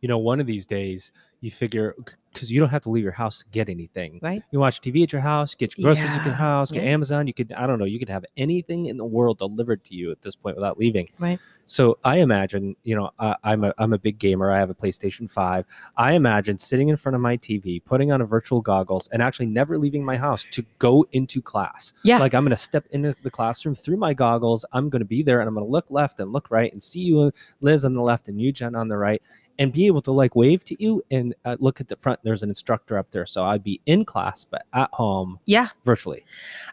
you 0.00 0.08
know, 0.08 0.16
one 0.16 0.40
of 0.40 0.46
these 0.46 0.64
days 0.64 1.12
you 1.42 1.50
figure 1.50 1.94
because 2.36 2.52
you 2.52 2.60
don't 2.60 2.68
have 2.68 2.82
to 2.82 2.90
leave 2.90 3.02
your 3.02 3.12
house 3.12 3.38
to 3.38 3.44
get 3.50 3.68
anything. 3.70 4.20
Right. 4.22 4.42
You 4.50 4.58
watch 4.60 4.82
TV 4.82 5.02
at 5.02 5.12
your 5.12 5.22
house, 5.22 5.54
get 5.54 5.76
your 5.76 5.86
groceries 5.86 6.16
at 6.16 6.24
your 6.24 6.34
house, 6.34 6.70
get 6.70 6.84
Yeah. 6.84 6.90
Amazon. 6.90 7.26
You 7.26 7.32
could, 7.32 7.52
I 7.52 7.66
don't 7.66 7.78
know, 7.78 7.86
you 7.86 7.98
could 7.98 8.10
have 8.10 8.26
anything 8.36 8.86
in 8.86 8.98
the 8.98 9.04
world 9.06 9.38
delivered 9.38 9.82
to 9.84 9.94
you 9.94 10.12
at 10.12 10.20
this 10.20 10.36
point 10.36 10.54
without 10.54 10.78
leaving. 10.78 11.08
Right. 11.18 11.38
So 11.66 11.98
I 12.04 12.18
imagine, 12.18 12.76
you 12.84 12.94
know, 12.94 13.10
I, 13.18 13.34
I'm 13.42 13.64
a 13.64 13.74
I'm 13.78 13.92
a 13.92 13.98
big 13.98 14.18
gamer. 14.18 14.52
I 14.52 14.58
have 14.58 14.70
a 14.70 14.74
PlayStation 14.74 15.28
Five. 15.28 15.64
I 15.96 16.12
imagine 16.12 16.58
sitting 16.60 16.90
in 16.90 16.96
front 16.96 17.16
of 17.16 17.20
my 17.20 17.36
TV, 17.36 17.84
putting 17.84 18.12
on 18.12 18.20
a 18.20 18.24
virtual 18.24 18.60
goggles, 18.60 19.08
and 19.08 19.20
actually 19.20 19.46
never 19.46 19.76
leaving 19.76 20.04
my 20.04 20.16
house 20.16 20.46
to 20.52 20.64
go 20.78 21.04
into 21.10 21.42
class. 21.42 21.92
Yeah. 22.04 22.18
Like 22.18 22.34
I'm 22.34 22.44
going 22.44 22.50
to 22.50 22.56
step 22.56 22.86
into 22.92 23.16
the 23.22 23.30
classroom 23.30 23.74
through 23.74 23.96
my 23.96 24.14
goggles. 24.14 24.64
I'm 24.72 24.88
going 24.88 25.00
to 25.00 25.06
be 25.06 25.24
there, 25.24 25.40
and 25.40 25.48
I'm 25.48 25.54
going 25.54 25.66
to 25.66 25.70
look 25.70 25.86
left 25.90 26.20
and 26.20 26.32
look 26.32 26.50
right, 26.52 26.72
and 26.72 26.80
see 26.80 27.00
you, 27.00 27.32
Liz, 27.60 27.84
on 27.84 27.94
the 27.94 28.02
left, 28.02 28.28
and 28.28 28.40
you, 28.40 28.52
Jen, 28.52 28.76
on 28.76 28.86
the 28.86 28.96
right, 28.96 29.20
and 29.58 29.72
be 29.72 29.86
able 29.86 30.02
to 30.02 30.12
like 30.12 30.34
wave 30.36 30.64
to 30.64 30.82
you 30.82 31.02
and 31.10 31.34
uh, 31.44 31.56
look 31.58 31.80
at 31.80 31.88
the 31.88 31.96
front. 31.96 32.20
There's 32.22 32.42
an 32.42 32.48
instructor 32.48 32.98
up 32.98 33.10
there, 33.10 33.26
so 33.26 33.44
I'd 33.44 33.64
be 33.64 33.80
in 33.86 34.04
class 34.04 34.44
but 34.44 34.66
at 34.72 34.90
home 34.92 35.38
Yeah, 35.46 35.68
virtually. 35.84 36.24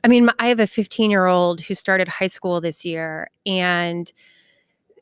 I 0.04 0.08
mean, 0.08 0.30
I 0.40 0.48
have 0.48 0.60
a 0.60 0.68
15 0.68 1.10
year 1.12 1.26
old 1.26 1.62
who 1.62 1.76
started 1.76 2.08
high 2.08 2.28
school 2.28 2.62
this 2.62 2.86
year, 2.86 3.30
and 3.46 4.12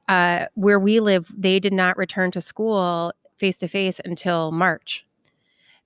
uh, 0.07 0.47
where 0.55 0.79
we 0.79 0.99
live, 0.99 1.31
they 1.35 1.59
did 1.59 1.73
not 1.73 1.97
return 1.97 2.31
to 2.31 2.41
school 2.41 3.13
face 3.37 3.57
to 3.57 3.67
face 3.67 3.99
until 4.03 4.51
March. 4.51 5.05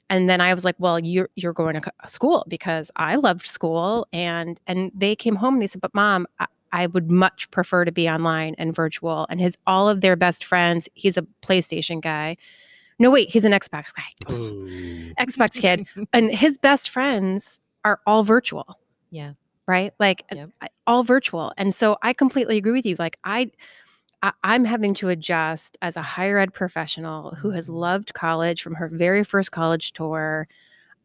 And 0.10 0.30
then 0.30 0.40
I 0.40 0.54
was 0.54 0.64
like, 0.64 0.76
"Well, 0.78 1.00
you're 1.00 1.30
you're 1.36 1.54
going 1.54 1.82
to 1.82 1.92
school 2.08 2.46
because 2.48 2.92
I 2.96 3.16
loved 3.16 3.48
school." 3.48 4.08
And 4.14 4.60
and 4.68 4.92
they 4.94 5.16
came 5.16 5.36
home 5.36 5.56
and 5.56 5.62
they 5.64 5.68
said, 5.68 5.82
"But 5.82 5.96
mom, 5.96 6.28
I, 6.40 6.46
I 6.72 6.88
would 6.88 7.10
much 7.12 7.50
prefer 7.52 7.86
to 7.86 7.92
be 7.92 8.10
online 8.10 8.56
and 8.58 8.76
virtual. 8.76 9.26
And 9.30 9.40
his 9.40 9.58
all 9.68 9.88
of 9.90 10.02
their 10.02 10.16
best 10.16 10.44
friends, 10.44 10.90
he's 10.94 11.18
a 11.18 11.26
PlayStation 11.42 12.02
guy. 12.02 12.38
No, 13.00 13.12
wait, 13.12 13.30
he's 13.30 13.46
an 13.46 13.52
Xbox 13.52 13.88
guy. 13.94 14.30
Xbox 15.20 15.60
kid. 15.60 15.88
and 16.14 16.34
his 16.34 16.58
best 16.58 16.90
friends 16.90 17.60
are 17.84 18.00
all 18.06 18.24
virtual. 18.24 18.80
Yeah. 19.12 19.34
Right? 19.68 19.94
Like 20.00 20.24
Yep. 20.32 20.50
All 20.88 21.04
virtual. 21.04 21.52
And 21.58 21.74
so 21.74 21.98
I 22.04 22.14
completely 22.14 22.58
agree 22.58 22.72
with 22.74 22.86
you. 22.86 22.96
Like 23.00 23.18
I 23.24 23.52
I- 24.24 24.32
I'm 24.44 24.66
having 24.66 24.94
to 24.96 25.10
adjust 25.10 25.78
as 25.82 25.96
a 25.98 26.02
higher 26.02 26.38
ed 26.40 26.54
professional 26.54 27.32
who 27.36 27.52
has 27.52 27.68
Mhm. 27.68 27.76
loved 27.80 28.14
college 28.14 28.62
from 28.62 28.76
her 28.76 28.88
very 28.88 29.24
first 29.24 29.52
college 29.52 29.92
tour. 29.94 30.48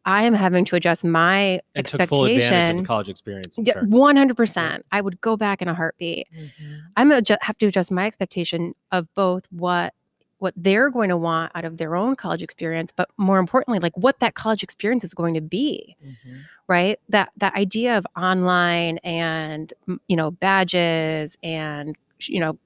I 0.04 0.22
am 0.24 0.34
having 0.34 0.64
to 0.66 0.76
adjust 0.76 1.04
my 1.04 1.60
and 1.74 1.86
took 1.86 2.00
full 2.08 2.24
advantage 2.24 2.70
of 2.70 2.76
the 2.78 2.86
college 2.86 3.08
experience. 3.08 3.58
Yeah, 3.58 3.74
100%. 3.82 4.84
I 4.92 5.00
would 5.00 5.20
go 5.20 5.36
back 5.36 5.60
in 5.62 5.68
a 5.68 5.74
heartbeat. 5.74 6.26
Mhm. 6.34 6.80
I'm 6.96 7.08
gonna 7.10 7.38
have 7.42 7.58
to 7.58 7.66
adjust 7.66 7.92
my 7.92 8.06
expectation 8.06 8.74
of 8.92 9.12
both 9.14 9.44
what 9.50 9.94
what 10.38 10.54
they're 10.56 10.88
going 10.88 11.10
to 11.10 11.18
want 11.18 11.52
out 11.54 11.66
of 11.66 11.76
their 11.76 11.94
own 11.94 12.16
college 12.16 12.42
experience, 12.42 12.90
but 12.96 13.10
more 13.18 13.38
importantly, 13.38 13.78
like 13.78 13.94
what 13.94 14.20
that 14.20 14.32
college 14.34 14.62
experience 14.62 15.04
is 15.04 15.12
going 15.12 15.34
to 15.34 15.42
be, 15.42 15.94
Mhm. 16.02 16.40
right? 16.66 16.98
That 17.10 17.28
that 17.36 17.54
idea 17.56 17.98
of 17.98 18.06
online 18.16 18.96
and 19.04 19.70
you 20.08 20.16
know 20.16 20.30
badges 20.30 21.36
and 21.42 21.94
you 22.22 22.40
know 22.40 22.58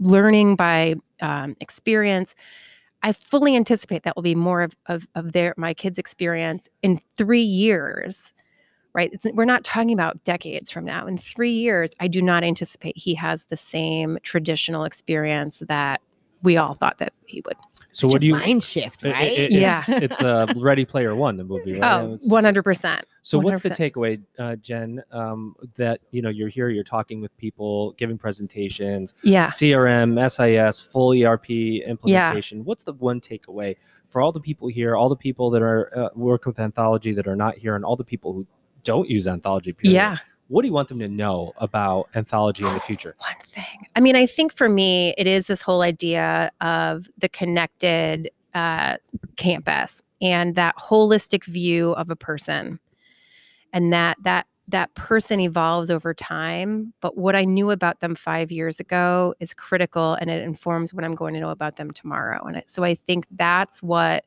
learning 0.00 0.56
by 0.56 0.96
um, 1.20 1.54
experience. 1.60 2.34
I 3.02 3.12
fully 3.12 3.56
anticipate 3.56 4.02
that 4.02 4.16
will 4.16 4.22
be 4.22 4.34
more 4.34 4.62
of, 4.62 4.76
of, 4.86 5.06
of 5.14 5.32
their 5.32 5.54
my 5.56 5.74
kids' 5.74 5.98
experience 5.98 6.68
in 6.82 7.00
three 7.16 7.40
years, 7.40 8.32
right? 8.92 9.10
It's, 9.12 9.26
we're 9.32 9.44
not 9.44 9.64
talking 9.64 9.92
about 9.92 10.22
decades 10.24 10.70
from 10.70 10.84
now. 10.84 11.06
In 11.06 11.16
three 11.16 11.52
years, 11.52 11.90
I 12.00 12.08
do 12.08 12.20
not 12.20 12.44
anticipate 12.44 12.96
he 12.96 13.14
has 13.14 13.44
the 13.44 13.56
same 13.56 14.18
traditional 14.22 14.84
experience 14.84 15.62
that 15.68 16.00
we 16.42 16.56
all 16.56 16.74
thought 16.74 16.98
that 16.98 17.12
he 17.26 17.42
would. 17.46 17.56
So 17.92 18.06
what 18.08 18.20
do 18.20 18.26
you? 18.28 18.34
mind 18.36 18.62
shift, 18.62 19.02
it- 19.04 19.08
it- 19.08 19.12
right? 19.12 19.32
it's, 19.32 19.54
Yeah. 19.54 19.82
it's 19.88 20.22
uh, 20.22 20.46
Ready 20.56 20.84
Player 20.84 21.14
One, 21.14 21.36
the 21.36 21.44
movie, 21.44 21.72
right? 21.78 22.00
Oh, 22.02 22.16
100%. 22.28 23.02
So 23.22 23.38
what's 23.38 23.60
the 23.60 23.70
100%. 23.70 23.92
takeaway, 23.92 24.22
uh, 24.38 24.56
Jen? 24.56 25.02
Um, 25.10 25.54
that 25.76 26.00
you 26.10 26.22
know 26.22 26.28
you're 26.28 26.48
here, 26.48 26.68
you're 26.68 26.84
talking 26.84 27.20
with 27.20 27.36
people, 27.36 27.92
giving 27.92 28.16
presentations, 28.16 29.14
Yeah. 29.22 29.48
CRM, 29.48 30.18
SIS, 30.30 30.80
full 30.80 31.12
ERP 31.12 31.82
implementation. 31.84 32.58
yeah. 32.58 32.64
What's 32.64 32.84
the 32.84 32.92
one 32.94 33.20
takeaway 33.20 33.76
for 34.08 34.20
all 34.22 34.32
the 34.32 34.40
people 34.40 34.68
here, 34.68 34.96
all 34.96 35.08
the 35.08 35.16
people 35.16 35.50
that 35.50 35.62
are 35.62 35.90
uh, 35.96 36.08
work 36.14 36.46
with 36.46 36.58
Anthology 36.60 37.12
that 37.12 37.26
are 37.26 37.36
not 37.36 37.56
here, 37.58 37.74
and 37.76 37.84
all 37.84 37.96
the 37.96 38.04
people 38.04 38.32
who 38.32 38.46
don't 38.84 39.08
use 39.08 39.26
Anthology? 39.26 39.72
Period? 39.72 39.94
Yeah. 39.94 40.16
What 40.50 40.62
do 40.62 40.68
you 40.68 40.74
want 40.74 40.88
them 40.88 40.98
to 40.98 41.06
know 41.06 41.52
about 41.58 42.08
Anthology 42.16 42.64
in 42.66 42.74
the 42.74 42.80
future? 42.80 43.14
One 43.18 43.36
thing. 43.54 43.86
I 43.94 44.00
mean, 44.00 44.16
I 44.16 44.26
think 44.26 44.52
for 44.52 44.68
me, 44.68 45.14
it 45.16 45.28
is 45.28 45.46
this 45.46 45.62
whole 45.62 45.80
idea 45.80 46.50
of 46.60 47.08
the 47.18 47.28
connected 47.28 48.32
uh, 48.52 48.96
campus 49.36 50.02
and 50.20 50.56
that 50.56 50.74
holistic 50.76 51.44
view 51.44 51.92
of 51.92 52.10
a 52.10 52.16
person, 52.16 52.80
and 53.72 53.92
that 53.92 54.16
that 54.24 54.48
that 54.66 54.92
person 54.96 55.38
evolves 55.38 55.88
over 55.88 56.12
time. 56.12 56.94
But 57.00 57.16
what 57.16 57.36
I 57.36 57.44
knew 57.44 57.70
about 57.70 58.00
them 58.00 58.16
five 58.16 58.50
years 58.50 58.80
ago 58.80 59.34
is 59.38 59.54
critical, 59.54 60.14
and 60.14 60.30
it 60.30 60.42
informs 60.42 60.92
what 60.92 61.04
I'm 61.04 61.14
going 61.14 61.34
to 61.34 61.40
know 61.40 61.50
about 61.50 61.76
them 61.76 61.92
tomorrow. 61.92 62.44
And 62.44 62.56
it, 62.56 62.68
so 62.68 62.82
I 62.82 62.96
think 62.96 63.24
that's 63.30 63.84
what 63.84 64.24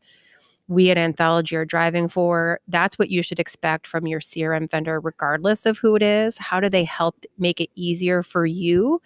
we 0.67 0.89
at 0.89 0.97
Anthology 0.97 1.55
are 1.55 1.65
driving 1.65 2.07
for. 2.07 2.59
That's 2.67 2.97
what 2.97 3.09
you 3.09 3.21
should 3.21 3.39
expect 3.39 3.85
from 3.85 4.07
your 4.07 4.19
CRM 4.19 4.69
vendor, 4.69 4.99
regardless 4.99 5.65
of 5.65 5.77
who 5.77 5.95
it 5.95 6.03
is. 6.03 6.37
How 6.37 6.59
do 6.59 6.69
they 6.69 6.83
help 6.83 7.25
make 7.37 7.59
it 7.59 7.69
easier 7.75 8.23
for 8.23 8.45
you 8.45 9.01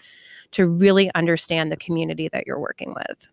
to 0.52 0.67
really 0.67 1.12
understand 1.15 1.72
the 1.72 1.78
community 1.78 2.30
that 2.30 2.46
you're 2.46 2.60
working 2.60 2.93
with? 2.93 3.28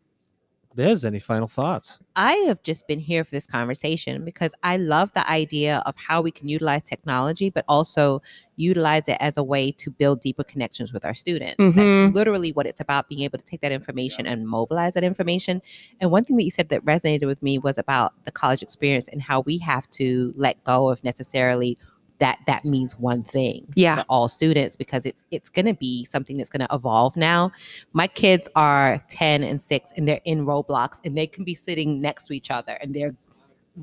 Liz, 0.76 1.04
any 1.04 1.20
final 1.20 1.46
thoughts? 1.46 1.98
I 2.16 2.32
have 2.48 2.62
just 2.64 2.88
been 2.88 2.98
here 2.98 3.22
for 3.22 3.30
this 3.30 3.46
conversation 3.46 4.24
because 4.24 4.54
I 4.62 4.76
love 4.76 5.12
the 5.12 5.28
idea 5.30 5.82
of 5.86 5.94
how 5.96 6.20
we 6.20 6.32
can 6.32 6.48
utilize 6.48 6.82
technology, 6.82 7.48
but 7.48 7.64
also 7.68 8.22
utilize 8.56 9.08
it 9.08 9.16
as 9.20 9.36
a 9.36 9.42
way 9.42 9.70
to 9.72 9.90
build 9.90 10.20
deeper 10.20 10.42
connections 10.42 10.92
with 10.92 11.04
our 11.04 11.14
students. 11.14 11.60
Mhm. 11.60 11.74
That's 11.74 12.14
literally 12.14 12.52
what 12.52 12.66
it's 12.66 12.80
about 12.80 13.08
being 13.08 13.22
able 13.22 13.38
to 13.38 13.44
take 13.44 13.60
that 13.60 13.72
information 13.72 14.26
and 14.26 14.48
mobilize 14.48 14.94
that 14.94 15.04
information. 15.04 15.62
And 16.00 16.10
one 16.10 16.24
thing 16.24 16.36
that 16.36 16.44
you 16.44 16.50
said 16.50 16.68
that 16.70 16.84
resonated 16.84 17.26
with 17.26 17.42
me 17.42 17.58
was 17.58 17.78
about 17.78 18.12
the 18.24 18.32
college 18.32 18.62
experience 18.62 19.06
and 19.08 19.22
how 19.22 19.40
we 19.40 19.58
have 19.58 19.88
to 19.90 20.34
let 20.36 20.62
go 20.64 20.88
of 20.88 21.02
necessarily 21.04 21.78
that 22.24 22.38
that 22.46 22.64
means 22.64 22.98
one 22.98 23.22
thing 23.22 23.66
Yeah. 23.74 23.96
for 23.96 24.04
all 24.08 24.28
students 24.28 24.76
because 24.76 25.04
it's 25.04 25.24
it's 25.30 25.50
going 25.50 25.66
to 25.66 25.74
be 25.74 26.06
something 26.06 26.38
that's 26.38 26.48
going 26.48 26.66
to 26.66 26.74
evolve 26.74 27.16
now. 27.16 27.52
My 27.92 28.06
kids 28.06 28.48
are 28.56 29.02
10 29.08 29.42
and 29.44 29.60
6 29.60 29.92
and 29.96 30.08
they're 30.08 30.20
in 30.24 30.46
roblox 30.46 31.00
and 31.04 31.16
they 31.18 31.26
can 31.26 31.44
be 31.44 31.54
sitting 31.54 32.00
next 32.00 32.26
to 32.28 32.32
each 32.32 32.50
other 32.50 32.72
and 32.80 32.94
they're 32.94 33.14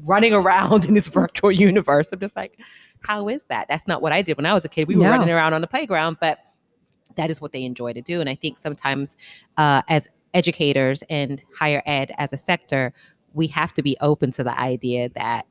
running 0.05 0.33
around 0.41 0.85
in 0.85 0.93
this 0.95 1.07
virtual 1.07 1.51
universe. 1.51 2.11
I'm 2.11 2.19
just 2.19 2.35
like 2.35 2.59
how 3.01 3.29
is 3.29 3.43
that? 3.45 3.67
That's 3.67 3.87
not 3.87 4.01
what 4.01 4.11
i 4.11 4.21
did 4.23 4.37
when 4.37 4.45
i 4.47 4.53
was 4.53 4.65
a 4.65 4.69
kid. 4.69 4.87
We 4.87 4.95
were 4.95 5.03
No. 5.03 5.11
running 5.11 5.29
around 5.29 5.53
on 5.53 5.61
the 5.61 5.67
playground 5.67 6.17
but 6.19 6.39
that 7.17 7.29
is 7.29 7.39
what 7.41 7.51
they 7.51 7.63
enjoy 7.63 7.93
to 7.93 8.01
do. 8.01 8.21
And 8.21 8.29
i 8.29 8.35
think 8.35 8.57
sometimes 8.57 9.17
uh, 9.57 9.81
as 9.87 10.09
educators 10.33 11.03
and 11.09 11.43
higher 11.59 11.83
ed 11.85 12.11
as 12.17 12.33
a 12.33 12.37
sector 12.37 12.93
we 13.33 13.47
have 13.47 13.71
to 13.75 13.83
be 13.83 13.95
open 14.01 14.31
to 14.31 14.43
the 14.43 14.59
idea 14.59 15.09
that 15.09 15.45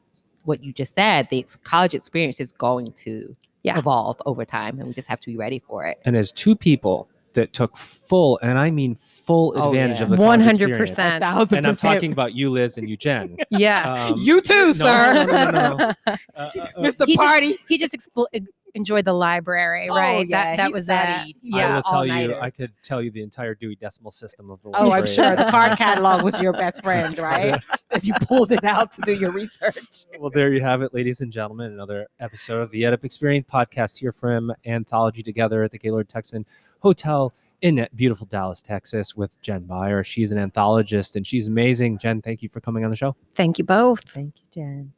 what 0.44 0.62
you 0.64 0.72
just 0.72 0.94
said 0.94 1.29
the 1.31 1.40
ex- 1.40 1.57
college 1.64 1.94
experience 1.94 2.40
is 2.40 2.53
going 2.53 2.92
to 2.92 3.37
Yeah. 3.62 3.79
evolve 3.79 4.20
over 4.26 4.44
time 4.44 4.79
and 4.79 4.88
we 4.88 4.94
just 4.94 5.09
have 5.09 5.20
to 5.20 5.26
be 5.31 5.37
ready 5.37 5.59
for 5.59 5.87
it 5.87 6.00
And 6.05 6.16
as 6.16 6.33
two 6.33 6.55
people 6.57 7.09
that 7.35 7.53
took 7.53 7.76
full, 7.76 8.40
and 8.42 8.59
I 8.59 8.72
mean 8.72 8.96
full 8.96 9.55
Oh, 9.61 9.68
advantage 9.68 9.98
yeah. 9.98 10.03
of 10.03 10.11
the 10.11 10.16
100%. 10.16 10.50
experience. 10.50 10.92
A 10.98 11.20
thousand 11.20 11.59
And 11.59 11.66
I'm 11.68 11.76
talking 11.76 12.11
about 12.11 12.35
you, 12.35 12.50
Liz, 12.50 12.76
and 12.76 12.90
you, 12.90 12.96
Jen. 12.96 13.37
Yes. 13.50 14.11
Um, 14.11 14.18
you 14.18 14.40
too, 14.40 14.66
no, 14.66 14.72
sir. 14.72 15.12
no, 15.14 15.24
no, 15.26 15.50
no, 15.53 15.76
no. 15.76 15.85
Uh, 15.87 15.94
uh, 16.09 16.14
uh, 16.44 16.66
Mr. 16.79 17.07
He 17.07 17.14
just- 17.14 17.24
Party. 17.24 17.57
he 17.68 17.79
just 17.79 17.94
expl- 17.94 18.26
en- 18.74 18.80
enjoyed 18.80 19.04
the 19.04 19.12
library, 19.12 19.88
Oh, 19.90 19.96
right? 19.96 20.26
yeah, 20.28 20.56
that 20.56 20.56
that 20.56 20.72
was 20.72 20.85
studied. 20.85 21.35
that. 21.37 21.56
I 21.56 21.59
Yeah. 21.59 21.74
will 21.76 21.83
tell 21.83 22.06
you. 22.06 22.35
I 22.37 22.50
could 22.50 22.72
tell 22.83 23.02
you 23.02 23.11
the 23.11 23.22
entire 23.22 23.54
Dewey 23.54 23.76
Decimal 23.76 24.11
System 24.11 24.50
of 24.50 24.62
the 24.62 24.70
Oh, 24.74 24.92
I'm 24.92 25.06
sure 25.06 25.37
the 25.37 25.50
card 25.50 25.76
catalog 25.78 26.22
was 26.22 26.40
your 26.40 26.52
best 26.52 26.83
friend, 26.83 27.16
right? 27.18 27.56
As 27.90 28.06
you 28.06 28.14
pulled 28.22 28.52
it 28.52 28.64
out 28.64 28.92
to 28.92 29.00
do 29.02 29.12
your 29.14 29.30
research. 29.33 30.06
well, 30.18 30.30
there 30.33 30.52
you 30.52 30.61
have 30.61 30.83
it, 30.83 30.94
ladies 30.94 31.20
and 31.20 31.33
gentlemen. 31.33 31.72
Another 31.72 32.06
episode 32.20 32.61
of 32.61 32.70
the 32.70 32.83
EdUp 32.83 33.04
Experience 33.04 33.46
podcast 33.52 33.98
here 33.98 34.12
from 34.12 34.52
Anthology 34.66 35.22
together 35.22 35.62
at 35.64 35.70
the 35.72 35.78
Gaylord 35.78 36.09
Texan 36.09 36.46
Hotel 36.80 37.33
in 37.62 37.87
beautiful 37.94 38.26
Dallas, 38.26 38.62
Texas, 38.62 39.16
with 39.16 39.40
Jen 39.42 39.64
Beyer. 39.64 40.02
She's 40.04 40.33
an 40.33 40.38
anthologist 40.38 41.16
and 41.16 41.26
she's 41.26 41.48
amazing. 41.48 41.98
Jen, 41.98 42.22
thank 42.22 42.42
you 42.42 42.48
for 42.48 42.61
coming 42.61 42.85
on 42.85 42.90
the 42.90 42.96
show. 42.96 43.16
Thank 43.35 43.59
you 43.59 43.64
both. 43.64 44.00
Thank 44.09 44.35
you, 44.40 44.62
Jen. 44.62 44.92